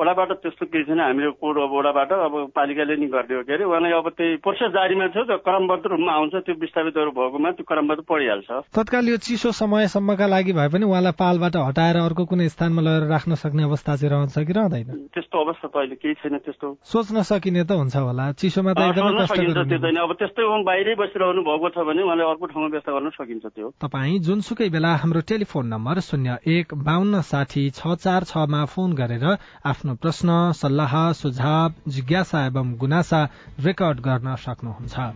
वडाबाट 0.00 0.30
त्यस्तो 0.42 0.64
केही 0.72 0.84
छैन। 0.88 1.00
हामीले 1.00 1.30
कोड 1.36 1.56
अब 1.60 1.70
वडाबाट 1.76 2.10
अब 2.12 2.34
पालिकाले 2.56 2.96
नि 2.96 3.06
गरिदियो 3.12 3.42
के 3.44 3.52
अरे? 3.54 3.64
उहाँलाई 3.68 3.92
अब 4.00 4.08
त्यही 4.16 4.36
प्रोसेस 4.40 4.70
जारीमा 4.72 5.06
छ 5.12 5.28
क्रमबद्ध 5.44 5.84
रूपमा 5.92 6.12
आउँछ 6.12 6.34
त्यो 6.46 6.54
विस्थापितहरू 6.56 7.10
भएकोमा 7.12 7.50
त्यो 7.60 7.64
क्रमबद्ध 7.68 8.02
पढिहाल्छ। 8.08 8.50
तत्काल 8.72 9.04
यो 9.12 9.16
चिसो 9.20 9.50
समयसम्मका 9.52 10.26
लागि 10.26 10.52
भए 10.56 10.68
पनि 10.72 10.84
उहाँलाई 10.88 11.14
पालबाट 11.20 11.56
हटाएर 11.68 11.96
अर्को 12.00 12.24
कुनै 12.32 12.48
स्थानमा 12.48 12.82
लगेर 12.82 13.04
राख्न 13.12 13.34
सक्ने 13.44 13.62
अवस्था 13.68 13.96
चाहिँ 14.00 14.10
रहन्छ 14.14 14.36
कि 14.40 14.52
रहँदैन? 14.56 14.88
त्यस्तो 15.14 15.36
अवस्था 15.44 15.66
त 15.68 15.76
अहिले 15.76 15.96
केही 16.00 16.14
छैन 16.22 16.36
त्यस्तो। 16.40 16.68
सोच्न 16.80 17.22
सकिने 17.28 17.64
त 17.68 17.72
हुन्छ 17.76 17.96
होला। 17.96 18.24
चिसोमा 18.40 18.72
त 18.72 18.80
एकदमै 18.80 19.12
कष्ट 19.20 19.98
अब 20.00 20.12
त्यस्तै 20.16 20.42
बाहिरै 20.64 20.94
बसिरहनु 20.96 21.40
भएको 21.44 21.68
छ 21.74 21.78
भने 21.84 22.02
उहाँले 22.02 22.24
अर्को 22.24 22.46
ठाउँमा 22.46 22.68
व्यस्त 22.72 22.88
गर्न 22.88 23.08
सकिन्छ 23.20 23.46
त्यो। 23.52 23.68
तपाईँ 23.84 24.18
जुनसुकै 24.24 24.68
बेला 24.70 24.90
हाम्रो 25.02 25.20
टेलिफोन 25.28 25.66
नम्बर 25.66 26.00
शून्य 26.00 26.30
एक 26.56 26.74
बान्न 26.88 27.20
साठी 27.20 27.64
छ 27.76 27.94
चार 28.00 28.22
छमा 28.30 28.64
फोन 28.72 28.94
गरेर 28.94 29.24
आफ्नो 29.70 29.89
प्रश्न 29.94 30.52
सल्लाह 30.52 30.94
सुझाव 31.12 31.90
जिज्ञासा 31.90 32.44
एवं 32.46 32.74
गुनासा 32.76 33.22
रेकर्ड 33.60 34.00
गर्न 34.00 34.34
सक्नुहुन्छ। 34.44 35.10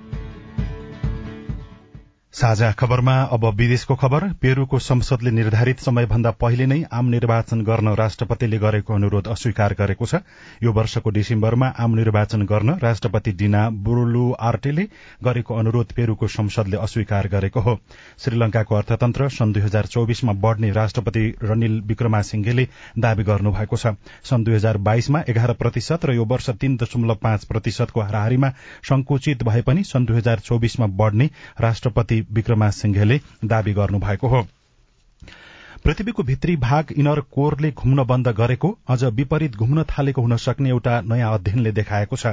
साझा 2.34 2.70
खबरमा 2.72 3.14
अब 3.32 3.44
विदेशको 3.56 3.94
खबर। 3.94 4.24
पेरूको 4.42 4.78
संसदले 4.78 5.30
निर्धारित 5.30 5.80
समयभन्दा 5.80 6.30
पहिले 6.34 6.64
नै 6.66 6.78
आम 6.92 7.06
निर्वाचन 7.08 7.60
गर्न 7.62 7.88
राष्ट्रपतिले 7.94 8.58
गरेको 8.58 8.94
अनुरोध 8.94 9.26
अस्वीकार 9.28 9.74
गरेको 9.78 10.06
छ। 10.06 10.18
यो 10.62 10.72
वर्षको 10.72 11.10
डिसेम्बरमा 11.10 11.66
आम 11.78 11.94
निर्वाचन 11.94 12.42
गर्न 12.42 12.74
राष्ट्रपति 12.82 13.32
डिना 13.34 13.60
बुरुलु 13.70 14.24
आर्टेले 14.40 14.86
गरेको 15.24 15.54
अनुरोध 15.54 15.92
पेरूको 15.94 16.26
संसदले 16.28 16.76
अस्वीकार 16.78 17.28
गरेको 17.28 17.60
हो। 17.60 17.78
श्रीलंकाको 18.18 18.74
अर्थतन्त्र 18.74 19.28
सन् 19.30 19.52
दुई 19.52 19.62
हजार 19.62 19.86
चौविसमा 19.86 20.32
बढ़ने 20.42 20.70
राष्ट्रपति 20.72 21.24
रनिल 21.44 21.80
विक्रमासिंघेले 21.86 22.66
दावी 22.98 23.24
गर्नुभएको 23.24 23.76
छ। 23.76 23.94
सन् 24.24 24.44
दुई 24.44 24.54
हजार 24.54 24.78
बाइसमा 24.82 25.22
एघार 25.28 25.52
प्रतिशत 25.54 26.06
र 26.06 26.14
यो 26.14 26.24
वर्ष 26.26 26.50
तीन 26.50 26.76
दशमलव 26.82 27.14
पाँच 27.22 27.44
प्रतिशतको 27.44 28.00
हाराहारीमा 28.00 28.52
संकुचित 28.90 29.44
भए 29.44 29.62
पनि 29.62 29.84
सन् 29.84 30.06
दुई 30.06 30.16
हजार 30.16 30.38
चौविसमा 30.42 30.86
बढ़ने 30.98 31.30
राष्ट्रपति 31.60 32.22
विक्रमा 32.32 32.70
सिंघेले 32.70 33.20
दावी 33.44 33.72
गर्नुभएको 33.72 34.28
हो। 34.28 34.46
पृथ्वीको 35.84 36.22
भित्री 36.22 36.54
भाग 36.56 36.92
इनर 36.98 37.20
कोरले 37.32 37.70
घुम्न 37.72 38.04
बन्द 38.06 38.28
गरेको 38.36 38.68
अझ 38.88 39.04
विपरीत 39.16 39.56
घुम्न 39.56 39.82
थालेको 39.88 40.22
हुन 40.22 40.36
सक्ने 40.36 40.68
एउटा 40.68 41.00
नयाँ 41.08 41.32
अध्ययनले 41.34 41.72
देखाएको 41.72 42.16
छ। 42.16 42.26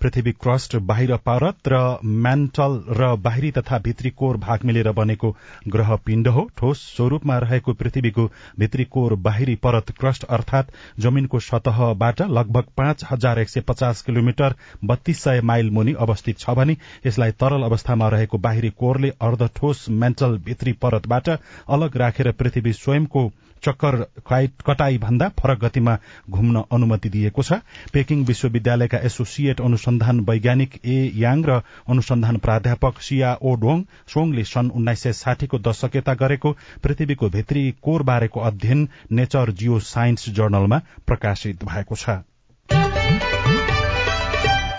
पृथ्वी 0.00 0.32
क्रस्ट 0.34 0.76
बाहिर 0.90 1.14
परत 1.28 1.68
र 1.68 1.80
म्यान्टल 2.04 2.78
र 2.98 3.08
बाहिरी 3.24 3.50
तथा 3.58 3.78
भित्री 3.78 4.10
कोर 4.12 4.36
भाग 4.36 4.64
मिलेर 4.64 4.90
बनेको 4.92 5.34
ग्रह 5.68 5.94
पिण्ड 6.06 6.28
हो। 6.28 6.46
ठोस 6.56 6.84
स्वरूपमा 6.94 7.36
रहेको 7.44 7.72
पृथ्वीको 7.74 8.24
भित्री 8.58 8.84
कोर 8.96 9.14
बाहिरी 9.26 9.54
परत 9.66 9.90
क्रस्ट 10.00 10.24
अर्थात 10.30 10.72
जमीनको 10.98 11.40
सतहबाट 11.40 12.22
लगभग 12.30 12.72
पाँच 12.76 13.04
हजार 13.10 13.40
एक 13.40 13.48
सय 13.48 13.60
पचास 13.68 14.02
किलोमिटर 14.02 14.54
बत्तीस 14.84 15.22
सय 15.24 15.40
माइल 15.42 15.70
मुनि 15.72 15.94
अवस्थित 16.06 16.38
छ 16.38 16.56
भने 16.56 16.76
यसलाई 17.06 17.36
तरल 17.38 17.68
अवस्थामा 17.68 18.08
रहेको 18.16 18.38
बाहिरी 18.48 18.70
कोरले 18.78 19.12
अर्ध 19.22 19.46
ठोस 19.56 19.86
मेन्टल 20.00 20.38
भित्री 20.46 20.72
परतबाट 20.82 21.28
अलग 21.28 21.96
राखेर 21.96 22.32
पृथ्वी 22.40 22.72
स्वयंको 22.94 23.30
चक्कर 23.62 23.96
कटाई 24.66 24.98
भन्दा 24.98 25.28
फरक 25.38 25.58
गतिमा 25.58 25.96
घुम्न 26.30 26.62
अनुमति 26.72 27.08
दिएको 27.08 27.42
छ। 27.42 27.58
पेकिङ 27.92 28.24
विश्वविद्यालयका 28.24 28.98
एसोसिएट 29.08 29.60
अनुसन्धान 29.60 30.20
वैज्ञानिक 30.20 30.74
ए. 30.84 31.12
याङ 31.16 31.44
र 31.44 31.60
अनुसन्धान 31.88 32.36
प्राध्यापक 32.44 33.00
सिया 33.00 33.32
ओ. 33.34 33.54
डोङ 33.56 33.82
सोङले 34.08 34.44
सन् 34.44 34.70
उन्नाइस 34.70 35.02
सय 35.02 35.12
साठीको 35.12 35.58
दशक 35.60 35.96
गरेको 36.20 36.52
पृथ्वीको 36.82 37.30
भित्री 37.30 37.64
कोर 37.82 38.02
बारेको 38.02 38.40
अध्ययन 38.42 38.88
नेचर 39.12 39.52
जियो 39.54 39.80
साइन्स 39.88 40.28
जर्नलमा 40.30 40.80
प्रकाशित 41.06 41.64
भएको 41.64 41.96
छ। 41.96 42.20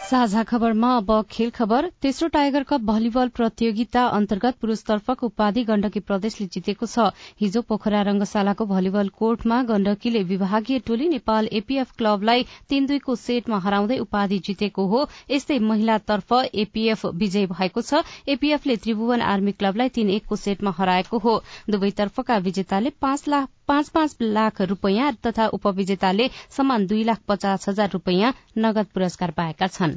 साझा 0.05 0.41
खबरमा 0.43 0.89
अब 0.97 1.11
खेल 1.31 1.49
खबर। 1.49 1.87
तेस्रो 2.01 2.27
टाइगर 2.27 2.63
कप 2.63 2.81
भलिबल 2.85 3.27
प्रतियोगिता 3.29 4.03
अन्तर्गत 4.07 4.55
पुरूषतर्फको 4.61 5.25
उपाधि 5.25 5.63
गण्डकी 5.65 5.99
प्रदेशले 6.01 6.45
जितेको 6.47 6.85
छ। 6.85 7.05
हिजो 7.41 7.61
पोखरा 7.61 8.01
रंगशालाको 8.09 8.65
भलिबल 8.65 9.09
कोर्टमा 9.17 9.61
गण्डकीले 9.63 10.21
विभागीय 10.23 10.79
टोली 10.85 11.07
नेपाल 11.09 11.49
एपीएफ 11.53 11.95
क्लबलाई 11.97 12.45
तीन 12.69 12.85
दुईको 12.85 13.15
सेटमा 13.15 13.59
हराउँदै 13.59 13.97
उपाधि 13.97 14.39
जितेको 14.45 14.85
हो। 14.85 15.01
यस्तै 15.31 15.59
महिलातर्फ 15.65 16.33
एपीएफ 16.53 17.05
विजय 17.15 17.45
भएको 17.47 17.81
छ। 17.81 18.05
एपीएफले 18.29 18.75
त्रिभुवन 18.77 19.21
आर्मी 19.23 19.57
क्लबलाई 19.57 19.89
तीन 19.89 20.09
एकको 20.11 20.35
सेटमा 20.37 20.75
हराएको 20.77 21.17
हो। 21.17 21.41
दुवैतर्फका 21.69 22.37
विजेताले 22.45 22.93
पाँच 23.01 23.27
लाख 23.27 23.49
पाँच 23.67 23.89
पाँच 23.89 24.17
लाख 24.21 24.61
रूपियाँ 24.61 25.11
तथा 25.25 25.47
उपविजेताले 25.47 26.29
समान 26.49 26.85
दुई 26.87 27.03
लाख 27.03 27.19
पचास 27.27 27.69
हजार 27.69 27.89
रूपियाँ 27.93 28.33
नगद 28.57 28.85
पुरस्कार 28.93 29.31
पाएका 29.31 29.67
छन्। 29.67 29.95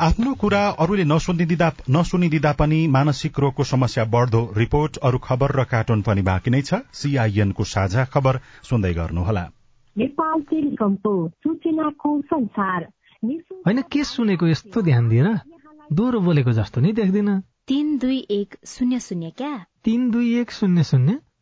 आफ्नो 0.00 0.34
कुरा 0.34 0.60
अरूले 0.80 1.04
नसुनिदिँदा 1.04 2.52
पनि 2.52 2.86
मानसिक 2.88 3.38
रोगको 3.38 3.64
समस्या 3.64 4.04
बढ़दो 4.04 4.40
रिपोर्ट 4.56 4.96
अरू 5.02 5.18
खबर 5.18 5.52
र 5.52 5.64
कार्टुन 5.64 6.02
पनि 6.02 6.22
बाँकी 6.22 6.50
नै 6.50 6.62
छ। 6.62 6.80
सीआईएनको 6.92 7.64
साझा 7.64 8.04
खबर 8.04 8.40
सुन्दै 8.62 8.92
गर्नुहोला। 8.94 9.44
होइन 13.66 13.82
के 13.92 14.04
सुनेको 14.04 14.46
यस्तो 14.46 14.82
ध्यान 14.82 15.08
दिएर 15.08 15.28
दोहोरो 15.92 16.20
बोलेको 16.20 16.52
जस्तो 16.52 16.80
नि 16.80 16.92
देख्दिन। 16.92 17.28
तीन 17.68 17.96
दुई 17.98 18.18
एक 18.30 18.56
शून्य 18.66 19.00
शून्य 19.00 19.30
क्या? 19.38 19.54
तीन 19.84 20.10
दुई 20.10 20.34
एक 20.40 20.50
शून्य 20.52 20.82
शून्य। 20.84 21.18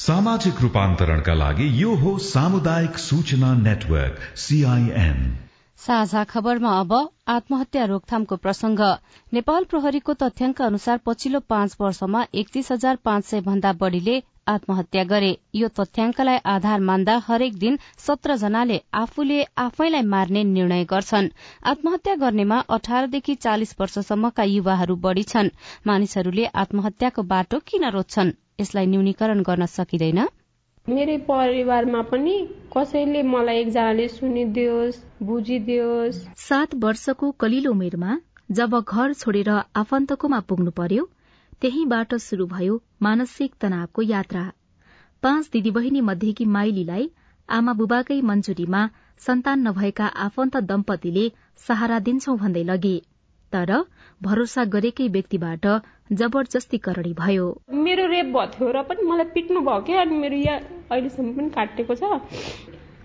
सामाजिक 0.00 0.60
रूपान्तरणका 0.60 1.32
लागि 1.34 1.64
यो 1.80 1.94
हो 1.94 2.10
सामुदायिक 2.26 2.98
सूचना 2.98 3.52
नेटवर्क 3.54 4.20
सीआईएन 4.36 5.18
साझा 5.78 6.22
खबरमा 6.24 6.70
अब 6.80 6.92
आत्महत्या 7.28 7.84
रोकथामको 7.84 8.36
प्रसंग 8.36 8.80
नेपाल 9.32 9.64
प्रहरीको 9.64 10.14
तथ्याङ्क 10.22 10.62
अनुसार 10.62 11.00
पछिल्लो 11.06 11.40
पाँच 11.48 11.76
वर्षमा 11.80 12.24
एकतीस 12.34 12.72
हजार 12.72 12.96
पाँच 13.04 13.24
सय 13.24 13.40
भन्दा 13.40 13.72
बढ़ीले 13.82 14.16
आत्महत्या 14.46 15.04
गरे। 15.04 15.32
यो 15.54 15.68
तथ्याङ्कलाई 15.68 16.38
आधार 16.44 16.80
मान्दा 16.80 17.16
हरेक 17.26 17.58
दिन 17.58 17.78
सत्र 17.98 18.36
जनाले 18.36 18.78
आफूले 18.94 19.42
आफैलाई 19.58 20.02
मार्ने 20.02 20.44
निर्णय 20.44 20.84
गर्छन्। 20.84 21.28
आत्महत्या 21.64 22.14
गर्नेमा 22.14 22.58
अठारदेखि 22.70 23.34
चालिस 23.34 23.74
वर्षसम्मका 23.80 24.44
युवाहरू 24.44 24.96
बढ़ी 24.96 25.22
छन्। 25.22 25.50
मानिसहरूले 25.86 26.44
आत्महत्याको 26.62 27.22
बाटो 27.22 27.58
किन 27.66 27.88
रोज्छन्? 27.90 28.32
यसलाई 28.60 28.86
न्यूनीकरण 28.86 29.42
गर्न 29.42 29.66
सकिँदैन। 29.66 30.20
मेरै 30.88 31.16
परिवारमा 31.28 32.02
पनि 32.02 32.34
कसैले 32.76 33.22
मलाई 33.22 33.56
एकजनाले 33.56 34.08
सुनिदियोस् 34.08 34.98
बुझिदियोस्। 35.22 36.18
सात 36.36 36.74
वर्षको 36.74 37.30
कलिलो 37.40 37.70
उमेरमा 37.70 38.18
जब 38.50 38.80
घर 38.80 39.12
छोडेर 39.14 39.50
आफन्तकोमा 39.76 40.40
पुग्नु 40.40 40.70
पर्यो 40.70 41.08
त्यहीबाट 41.62 42.14
शुरू 42.20 42.44
भयो 42.46 42.76
मानसिक 43.02 43.54
तनावको 43.60 44.02
यात्रा। 44.02 44.44
पाँच 45.22 45.48
दिदीबहिनी 45.52 46.00
मध्येकी 46.00 46.44
माइलीलाई 46.54 47.06
आमा 47.48 47.72
बुबाकै 47.80 48.20
मञ्जुरीमा 48.28 48.82
सन्तान 49.22 49.66
नभएका 49.68 50.06
आफन्त 50.26 50.56
दम्पतिले 50.70 51.24
सहारा 51.66 51.98
दिन्छौ 52.06 52.36
भन्दै 52.42 52.64
लगे 52.64 52.96
तर 53.52 53.70
भरोसा 54.22 54.64
गरेकै 54.72 55.08
व्यक्तिबाट 55.14 55.66
जबरजस्तीकरणी 56.18 57.12
भयो। 57.18 57.46
मेरो 57.84 58.06
रेप 58.12 58.36
थियो 58.56 58.72
र 58.72 58.82
पनि 58.88 59.08
मलाई 59.10 59.28
पिट्नु 59.34 59.60
भयो 59.68 59.80
क्या 59.86 60.00
अनि 60.00 60.18
मेरो 60.18 60.36
यहाँ 60.36 60.60
अहिलेसम्म 60.90 61.32
पनि 61.36 61.50
काटेको 61.56 61.94
छ। 61.94 62.02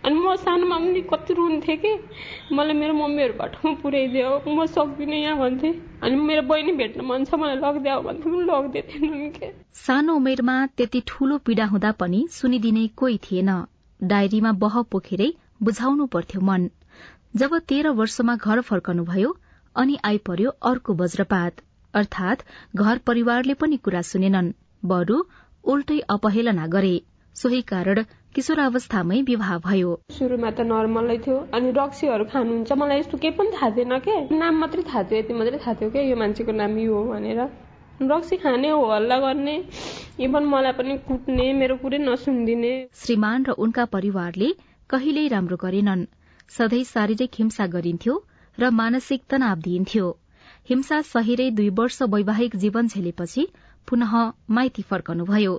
अनि 0.05 0.19
म 0.19 0.35
सानोमा 0.37 0.77
पनि 0.79 1.01
कति 1.01 1.33
रुन्थेँ 1.33 1.77
कि? 1.77 1.91
मलाई 2.53 2.73
मेरो 2.73 2.93
मम्मीहरूबाट 2.93 3.55
पुर्याइदियो 3.81 4.29
म 4.47 4.65
सक्दिनँ 4.65 5.15
यहाँ 5.15 5.37
भन्थे। 5.37 5.69
अनि 6.03 6.15
मेरो 6.15 6.41
बहिनी 6.41 6.71
भेट्न 6.71 7.05
मन 7.05 7.25
छ 7.25 7.33
मलाई 7.33 7.55
लगिदियो। 7.55 8.01
भन्थे 8.01 8.29
पनि 8.29 8.43
लगिदिए 8.45 8.81
थिएन 8.81 9.29
के? 9.29 9.51
सानो 9.75 10.15
उमेरमा 10.15 10.55
त्यति 10.77 11.01
ठूलो 11.07 11.37
पीड़ा 11.37 11.65
हुँदा 11.65 11.91
पनि 12.01 12.27
सुनिदिने 12.31 12.87
कोही 12.95 13.17
थिएन। 13.17 13.49
डायरीमा 13.99 14.51
बह 14.61 14.81
पोखेरै 14.91 15.29
बुझाउनु 15.63 16.05
पर्थ्यो 16.07 16.41
मन। 16.41 16.69
जब 17.35 17.57
तेह्र 17.67 17.89
वर्षमा 17.99 18.35
घर 18.35 18.61
फर्कनुभयो 18.61 19.35
अनि 19.75 19.97
आइपर्यो 20.05 20.49
अर्को 20.63 20.93
वज्रपात। 20.93 21.65
अर्थात 21.93 22.45
घर 22.75 22.97
परिवारले 22.97 23.53
पनि 23.53 23.77
कुरा 23.77 24.01
सुनेनन्। 24.01 24.53
बरू 24.83 25.17
उल्टै 25.63 25.99
अपहेलना 26.09 26.67
गरे। 26.67 26.95
सोही 27.35 27.61
कारण 27.61 28.03
किशोरावस्थामै 28.35 29.17
विवाह 29.27 29.51
भयो। 29.65 29.91
सुरुमा 30.11 30.49
त 30.51 30.63
नर्मलै 30.69 31.17
थियो। 31.25 31.35
अनि 31.55 31.69
रक्सीहरू 31.75 32.23
खानुहुन्छ। 32.31 32.71
मलाई 32.81 32.99
यस्तो 32.99 33.17
केही 33.17 33.35
पनि 33.35 33.51
थाहा 33.53 33.69
थिएन 33.75 33.93
के? 34.07 34.15
नाम 34.39 34.57
मात्रै 34.59 34.83
थाहा 34.89 35.03
थियो 35.03 35.19
यति 35.19 35.33
मात्रै 35.33 35.59
थाहा 35.65 35.73
थियो 35.79 35.89
क्या 35.93 36.01
यो 36.03 36.15
मान्छेको 36.21 36.51
नाम 36.51 36.73
यो 36.77 36.95
हो 36.95 37.03
भनेर। 37.11 37.39
रक्सी 38.11 38.37
खाने 38.37 38.69
हो 38.69 38.81
हल्ला 38.91 39.17
गर्ने। 39.19 39.55
इभन 40.27 40.43
मलाई 40.53 40.75
पनि 40.79 40.97
कुट्ने 41.07 41.45
मेरो 41.59 41.77
कुरै 41.83 41.99
नसुनिदिने। 42.03 42.73
श्रीमान 43.03 43.45
र 43.45 43.55
उनका 43.65 43.85
परिवारले 43.95 44.49
कहिल्यै 44.89 45.27
राम्रो 45.35 45.57
गरेनन्। 45.63 46.03
सधैँ 46.57 46.83
शारीरिक 46.91 47.39
हिंसा 47.39 47.67
गरिन्थ्यो 47.77 48.17
र 48.57 48.69
मानसिक 48.79 49.23
तनाव 49.29 49.63
दिइन्थ्यो। 49.67 50.09
हिंसा 50.69 50.99
सहिरै 51.13 51.47
दुई 51.51 51.69
वर्ष 51.79 52.01
वैवाहिक 52.11 52.59
जीवन 52.65 52.87
झेलेपछि 52.87 53.47
पुनः 53.87 54.13
माइती 54.59 54.85
फर्कनुभयो। 54.91 55.55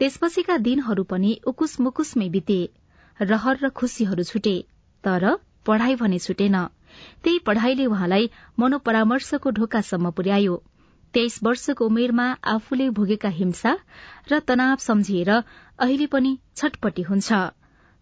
त्यसपछिका 0.00 0.56
दिनहरू 0.64 1.02
पनि 1.08 1.30
उकुस 1.46 1.72
मुकुसमै 1.80 2.28
बिते। 2.34 2.58
रहर 3.20 3.58
र 3.62 3.68
खुशीहरू 3.78 4.24
छुटे 4.24 4.52
तर 5.04 5.24
पढ़ाई 5.66 5.96
भने 6.02 6.18
छुटेन। 6.18 6.56
त्यही 7.24 7.38
पढ़ाईले 7.46 7.86
उहाँलाई 7.86 8.30
मनोपरामर्शको 8.58 9.50
ढोकासम्म 9.58 10.10
पुर्यायो। 10.10 10.54
तेइस 11.14 11.38
वर्षको 11.44 11.86
उमेरमा 11.86 12.26
आफूले 12.52 12.88
भोगेका 12.96 13.28
हिंसा 13.36 13.72
र 14.32 14.38
तनाव 14.48 14.76
सम्झिएर 14.80 15.30
अहिले 15.32 16.06
पनि 16.06 16.32
छटपटी 16.56 17.02
हुन्छ। 17.02 17.42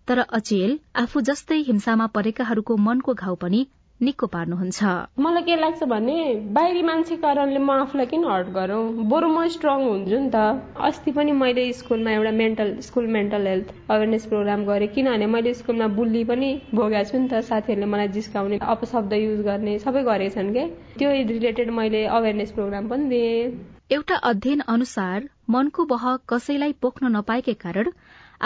तर 0.09 0.19
अचेल 0.33 0.79
आफू 0.97 1.21
जस्तै 1.23 1.59
हिंसामा 1.65 2.07
परेकाहरूको 2.15 2.77
मनको 2.85 3.15
घाउ 3.17 3.35
पनि 3.43 3.67
निको 4.01 4.27
पार्नुहुन्छ। 4.33 4.91
मलाई 5.19 5.43
के 5.43 5.55
लाग्छ 5.57 5.87
भने 5.91 6.17
बाहिरी 6.57 6.83
मान्छे 6.89 7.17
कारणले 7.23 7.59
म 7.59 7.71
आफूलाई 7.85 8.07
किन 8.07 8.25
हर्ट 8.25 8.49
गरौँ? 8.57 8.83
बरु 9.13 9.29
म 9.29 9.47
स्ट्रङ 9.55 9.83
हुन्छु 9.85 10.19
नि 10.19 10.31
त। 10.35 10.43
अस्ति 10.89 11.13
पनि 11.13 11.33
मैले 11.39 11.65
स्कुलमा 11.79 12.11
एउटा 12.11 12.31
mental 12.41 12.71
school 12.89 13.07
mental 13.17 13.47
health 13.47 13.73
awareness 13.91 14.27
programme 14.27 14.65
गरेँ। 14.65 14.89
किनभने 14.95 15.27
मैले 15.27 15.55
स्कुलमा 15.55 15.89
बुल्ली 15.97 16.23
पनि 16.31 16.51
भोगेको 16.75 17.11
छु 17.11 17.19
नि 17.19 17.29
त। 17.29 17.41
साथीहरूले 17.49 17.89
मलाई 17.95 18.09
जिस्काउने 18.19 18.61
अपशब्द 18.69 19.13
युज 19.15 19.41
गर्ने 19.49 19.79
सबै 19.87 20.03
गरेछन् 20.11 20.55
के? 20.55 20.65
त्यो 20.99 21.11
रिलेटेड 21.33 21.75
मैले 21.81 22.05
अवेरनेस 22.21 22.53
प्रोग्राम 22.53 22.89
पनि 22.89 23.09
दिएँ। 23.09 23.51
एउटा 23.91 24.17
अध्ययन 24.31 24.61
अनुसार 24.69 25.29
मनको 25.51 25.85
बह 25.91 26.07
कसैलाई 26.29 26.73
पोख्न 26.81 27.13
नपाएकै 27.17 27.59
कारण 27.67 27.93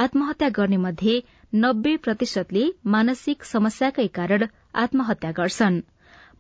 आत्महत्या 0.01 0.49
गर्ने 0.57 0.77
मध्ये 0.81 1.21
नब्बे 1.53 1.97
प्रतिशतले 2.05 2.65
मानसिक 2.93 3.45
समस्याकै 3.45 4.07
कारण 4.19 4.45
आत्महत्या 4.75 5.31
गर्छन्। 5.31 5.81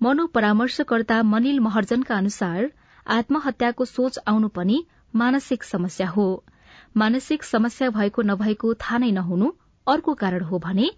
मनोपरामर्शकर्ता 0.02 1.22
मनिल 1.22 1.58
महर्जनका 1.60 2.16
अनुसार 2.16 2.70
आत्महत्याको 3.06 3.84
सोच 3.84 4.18
आउनु 4.26 4.48
पनि 4.48 4.78
मानसिक 5.14 5.64
समस्या 5.64 6.08
हो। 6.08 6.44
मानसिक 6.96 7.42
समस्या 7.44 7.90
भएको 7.90 8.22
नभएको 8.22 8.74
थाहा 8.74 8.98
नै 8.98 9.10
नहुनु 9.10 9.50
अर्को 9.86 10.14
कारण 10.14 10.42
हो 10.42 10.58
भने 10.58 10.90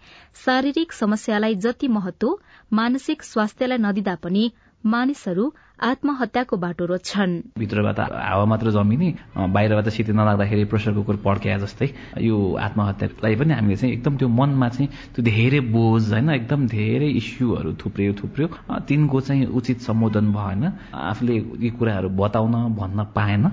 शारीरिक 0.45 0.93
समस्यालाई 0.93 1.55
जति 1.55 1.87
महत्व 1.87 2.37
मानसिक 2.73 3.23
स्वास्थ्यलाई 3.23 3.77
नदिँदा 3.77 4.15
पनि 4.15 4.51
मानिसहरू 4.85 5.45
आत्महत्याको 5.81 6.57
बाटो 6.57 6.85
रोज्छन्। 6.85 7.31
भित्रबाट 7.57 7.99
हावा 7.99 8.45
मात्र 8.45 8.71
जमिने 8.71 9.09
बाहिरबाट 9.33 9.87
सिटी 9.89 10.13
नलाग्दाखेरि 10.13 10.65
प्रेसर 10.69 10.93
कुकर 10.93 11.15
पड्क्या 11.25 11.57
जस्तै 11.57 11.87
यो 12.21 12.37
आत्महत्यालाई 12.65 13.35
पनि 13.35 13.53
हामीले 13.53 13.75
चाहिँ 13.75 13.93
एकदम 13.95 14.17
त्यो 14.17 14.27
मनमा 14.29 14.69
चाहिँ 14.69 14.89
त्यो 15.15 15.25
धेरै 15.25 15.59
बोझ 15.73 16.03
होइन 16.13 16.29
एकदम 16.29 16.67
धेरै 16.69 17.09
इस्युहरू 17.17 17.73
थुप्रियो 17.81 18.13
थुप्रियो। 18.21 18.47
तिनको 18.87 19.21
चाहिँ 19.21 19.45
उचित 19.57 19.79
सम्बोधन 19.81 20.31
भएन 20.31 20.63
आफूले 20.93 21.35
यी 21.65 21.69
कुराहरू 21.81 22.09
बताउन 22.21 22.53
भन्न 22.77 23.03
पाएन 23.17 23.45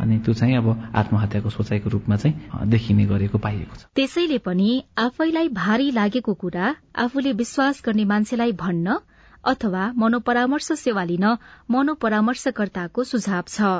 अनि 0.00 0.18
त्यो 0.24 0.34
चाहिँ 0.34 0.56
अब 0.56 0.68
आत्महत्याको 0.96 1.50
सोचाइको 1.50 1.88
रूपमा 1.90 2.16
चाहिँ 2.16 2.66
देखिने 2.66 3.04
गरेको 3.06 3.38
पाइएको 3.38 3.74
छ। 3.76 3.86
त्यसैले 3.94 4.38
पनि 4.42 4.68
आफैलाई 4.98 5.48
भारी 5.54 5.90
लागेको 5.92 6.34
कुरा 6.34 6.74
आफूले 6.98 7.32
विश्वास 7.36 7.82
गर्ने 7.86 8.04
मान्छेलाई 8.04 8.52
भन्न 8.58 8.98
अथवा 9.44 9.84
मनोपरामर्श 9.96 10.72
सेवा 10.78 11.04
लिन 11.04 11.26
मनोपरामर्शकर्ताको 11.70 13.04
सुझाव 13.04 13.44
छ। 13.48 13.70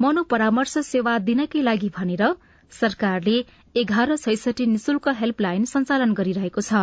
मनोपरामर्श 0.00 0.74
सेवा 0.86 1.18
दिनकै 1.26 1.62
लागि 1.62 1.90
भनेर 1.96 2.24
सरकारले 2.72 3.36
एघार 3.74 4.16
छैसठी 4.16 4.66
निशुल्क 4.66 5.08
हेल्पलाइन 5.20 5.64
सञ्चालन 5.72 6.12
गरिरहेको 6.14 6.62
छ। 6.62 6.82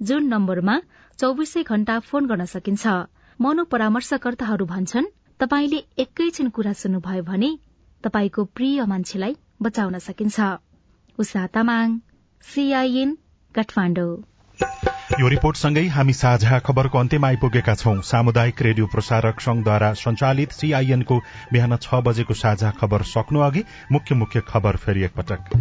जुन 0.00 0.28
नम्बरमा 0.28 0.76
चौविसै 1.18 1.62
घण्टा 1.64 1.98
फोन 2.08 2.26
गर्न 2.26 2.44
सकिन्छ। 2.46 2.94
मनोपरामर्शकर्ताहरू 3.40 4.66
भन्छन् 4.66 5.12
तपाईँले 5.40 5.80
एकैछिन 5.98 6.48
कुरा 6.56 6.72
सुन्नुभयो 6.82 7.22
भने 7.24 7.50
तपाईँको 8.04 8.44
प्रिय 8.56 8.84
मान्छेलाई 8.92 9.36
बचाउन 9.62 9.98
सकिन्छ। 10.06 10.52
Usha 11.18 11.46
Tamang 11.54 11.98
C I N 12.44 13.16
Kathmandu. 13.54 14.12
यो 15.16 15.28
रिपोर्टसँगै 15.28 15.82
हामी 15.88 16.12
साझा 16.12 16.58
खबरको 16.60 16.98
अन्त्यमा 16.98 17.28
आइपुगेका 17.28 17.74
छौं। 17.74 18.00
सामुदायिक 18.04 18.60
रेडियो 18.62 18.86
प्रसारक 18.86 19.40
संघद्वारा 19.40 19.88
संचालित 19.96 20.52
सीआईएनको 20.52 21.16
बिहान 21.52 21.76
छ 21.76 22.00
बजेको 22.04 22.34
साझा 22.34 22.70
खबर 22.76 23.02
सक्नु 23.10 23.40
अघि 23.40 23.62
मुख्य 23.92 24.14
मुख्य 24.14 24.42
खबर 24.48 24.76
फेरि 24.76 25.04
एकपटक। 25.04 25.56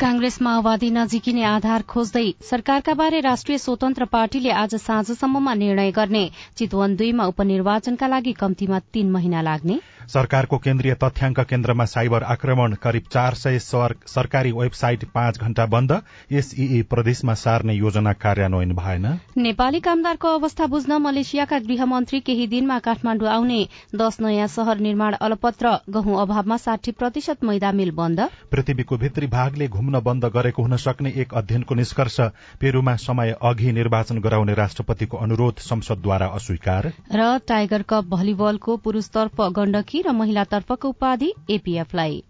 कांग्रेस 0.00 0.40
माओवादी 0.42 0.90
नजिकिने 0.90 1.44
आधार 1.44 1.82
खोज्दै 1.84 2.26
सरकारका 2.50 2.94
बारे 2.94 3.20
राष्ट्रिय 3.20 3.58
स्वतन्त्र 3.58 4.04
पार्टीले 4.08 4.50
आज 4.64 4.74
साँझसम्ममा 4.80 5.54
निर्णय 5.54 5.90
गर्ने। 5.92 6.24
चितवन 6.56 6.96
दुईमा 6.96 7.24
उपनिर्वाचनका 7.26 8.06
लागि 8.06 8.32
कम्तीमा 8.40 8.78
तीन 8.92 9.10
महिना 9.10 9.42
लाग्ने। 9.42 9.78
सरकारको 10.08 10.58
केन्द्रीय 10.58 10.94
तथ्याङ्क 10.94 11.40
केन्द्रमा 11.42 11.84
साइबर 11.86 12.22
आक्रमण 12.24 12.74
करिब 12.82 13.02
चार 13.12 13.34
सय 13.36 13.58
सरकारी 13.58 14.52
वेबसाइट 14.52 15.04
पाँच 15.14 15.38
घण्टा 15.40 15.66
बन्द। 15.66 15.92
एसईई 16.32 16.82
प्रदेशमा 16.84 17.34
सार्ने 17.34 17.74
योजना 17.74 18.12
कार्यान्वयन 18.14 18.72
भएन। 18.74 19.06
नेपाली 19.38 19.80
कामदारको 19.80 20.28
अवस्था 20.30 20.66
बुझ्न 20.66 20.98
मलेसियाका 21.00 21.58
गृहमन्त्री 21.60 22.20
केही 22.20 22.46
दिनमा 22.46 22.78
काठमाण्डु 22.80 23.26
आउने। 23.28 23.60
दश 23.94 24.16
नयाँ 24.20 24.48
शहर 24.48 24.78
निर्माण 24.80 25.14
अलपत्र 25.20 25.76
गहुँ 25.90 26.20
अभावमा 26.22 26.56
साठी 26.58 26.92
प्रतिशत 26.94 27.44
मैदा 27.44 27.72
मिल 27.74 27.90
बन्द। 27.92 28.20
पृथ्वीको 28.50 28.96
भित्री 28.98 29.26
भागले 29.28 29.68
घुम्न 29.68 30.00
बन्द 30.00 30.24
गरेको 30.34 30.62
हुन 30.62 30.76
सक्ने 30.78 31.10
एक 31.16 31.34
अध्ययनको 31.34 31.74
निष्कर्ष 31.74 32.20
पेरूमा 32.60 32.96
समय 32.98 33.34
अघि 33.42 33.72
निर्वाचन 33.72 34.18
गराउने 34.20 34.54
राष्ट्रपतिको 34.54 35.16
अनुरोध 35.18 35.58
संसदद्वारा 35.60 36.26
अस्वीकार। 36.34 36.92
र 37.12 37.38
टाइगर 37.48 37.82
कप 37.84 38.04
भलिबलको 38.08 38.76
पुरूषतर्फ 38.78 39.40
गण्डकी 39.54 39.93
र 40.02 40.12
महिलातर्फको 40.12 40.88
उपाधि 40.88 41.32
एपीएफलाई। 41.50 42.22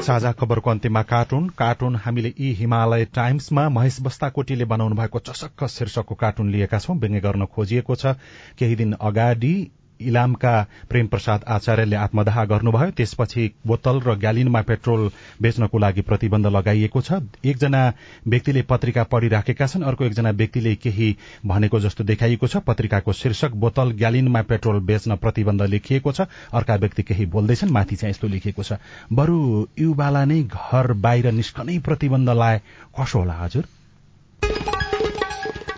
साझा 0.00 0.32
खबरको 0.32 0.70
अन्त्यमा 0.70 1.02
कार्टुन। 1.02 1.48
कार्टुन 1.48 1.96
हामीले 1.96 2.34
यी 2.40 2.52
हिमालय 2.52 3.04
टाइम्समा 3.04 3.68
महेश 3.68 4.00
बस्ताकोटीले 4.00 4.64
बनाउनु 4.64 4.96
भएको 4.96 5.18
चसक्क 5.18 5.66
शीर्षकको 5.66 6.14
कार्टुन 6.14 6.50
लिएका 6.50 6.78
छौं। 6.78 6.96
व्यङ्ग्य 6.96 7.20
गर्न 7.20 7.44
खोजिएको 7.46 7.94
छ। 7.94 8.06
केही 8.58 8.76
दिन 8.76 8.92
अगाडि 8.92 9.70
इलामका 10.00 10.54
प्रेम 10.90 11.06
प्रसाद 11.06 11.44
आचार्यले 11.48 11.96
आत्मदाह 11.96 12.44
गर्नुभयो। 12.44 12.90
त्यसपछि 12.90 13.50
बोतल 13.66 14.00
र 14.00 14.14
ग्यालिनमा 14.14 14.62
पेट्रोल 14.62 15.10
बेच्नको 15.42 15.78
लागि 15.78 16.00
प्रतिबन्ध 16.00 16.46
लगाइएको 16.46 17.00
छ। 17.00 17.12
एकजना 17.44 17.82
व्यक्तिले 18.28 18.62
पत्रिका 18.62 19.02
पढ़िराखेका 19.04 19.66
छन्। 19.66 19.82
अर्को 19.82 20.04
एकजना 20.04 20.30
व्यक्तिले 20.30 20.74
केही 20.74 21.16
भनेको 21.46 21.80
जस्तो 21.80 22.04
देखाइएको 22.04 22.46
छ। 22.46 22.56
पत्रिकाको 22.66 23.12
शीर्षक 23.12 23.50
बोतल 23.56 23.90
ग्यालिनमा 23.98 24.42
पेट्रोल 24.42 24.80
बेच्न 24.80 25.16
प्रतिबन्ध 25.16 25.62
लेखिएको 25.62 26.12
छ। 26.12 26.20
अर्का 26.52 26.76
व्यक्ति 26.76 27.02
केही 27.02 27.26
बोल्दैछन्। 27.26 27.70
माथि 27.70 27.96
चाहिँ 27.96 28.10
यस्तो 28.10 28.28
लेखिएको 28.28 28.62
छ। 28.62 28.72
बरू 29.12 29.68
युवालाई 29.78 30.26
नै 30.26 30.42
घर 30.42 30.92
बाहिर 30.92 31.32
निस्कनै 31.32 31.78
प्रतिबन्ध 31.78 32.30
लाए 32.30 32.60
कसो 33.00 33.18
होला 33.18 33.34
हजुर? 33.34 33.64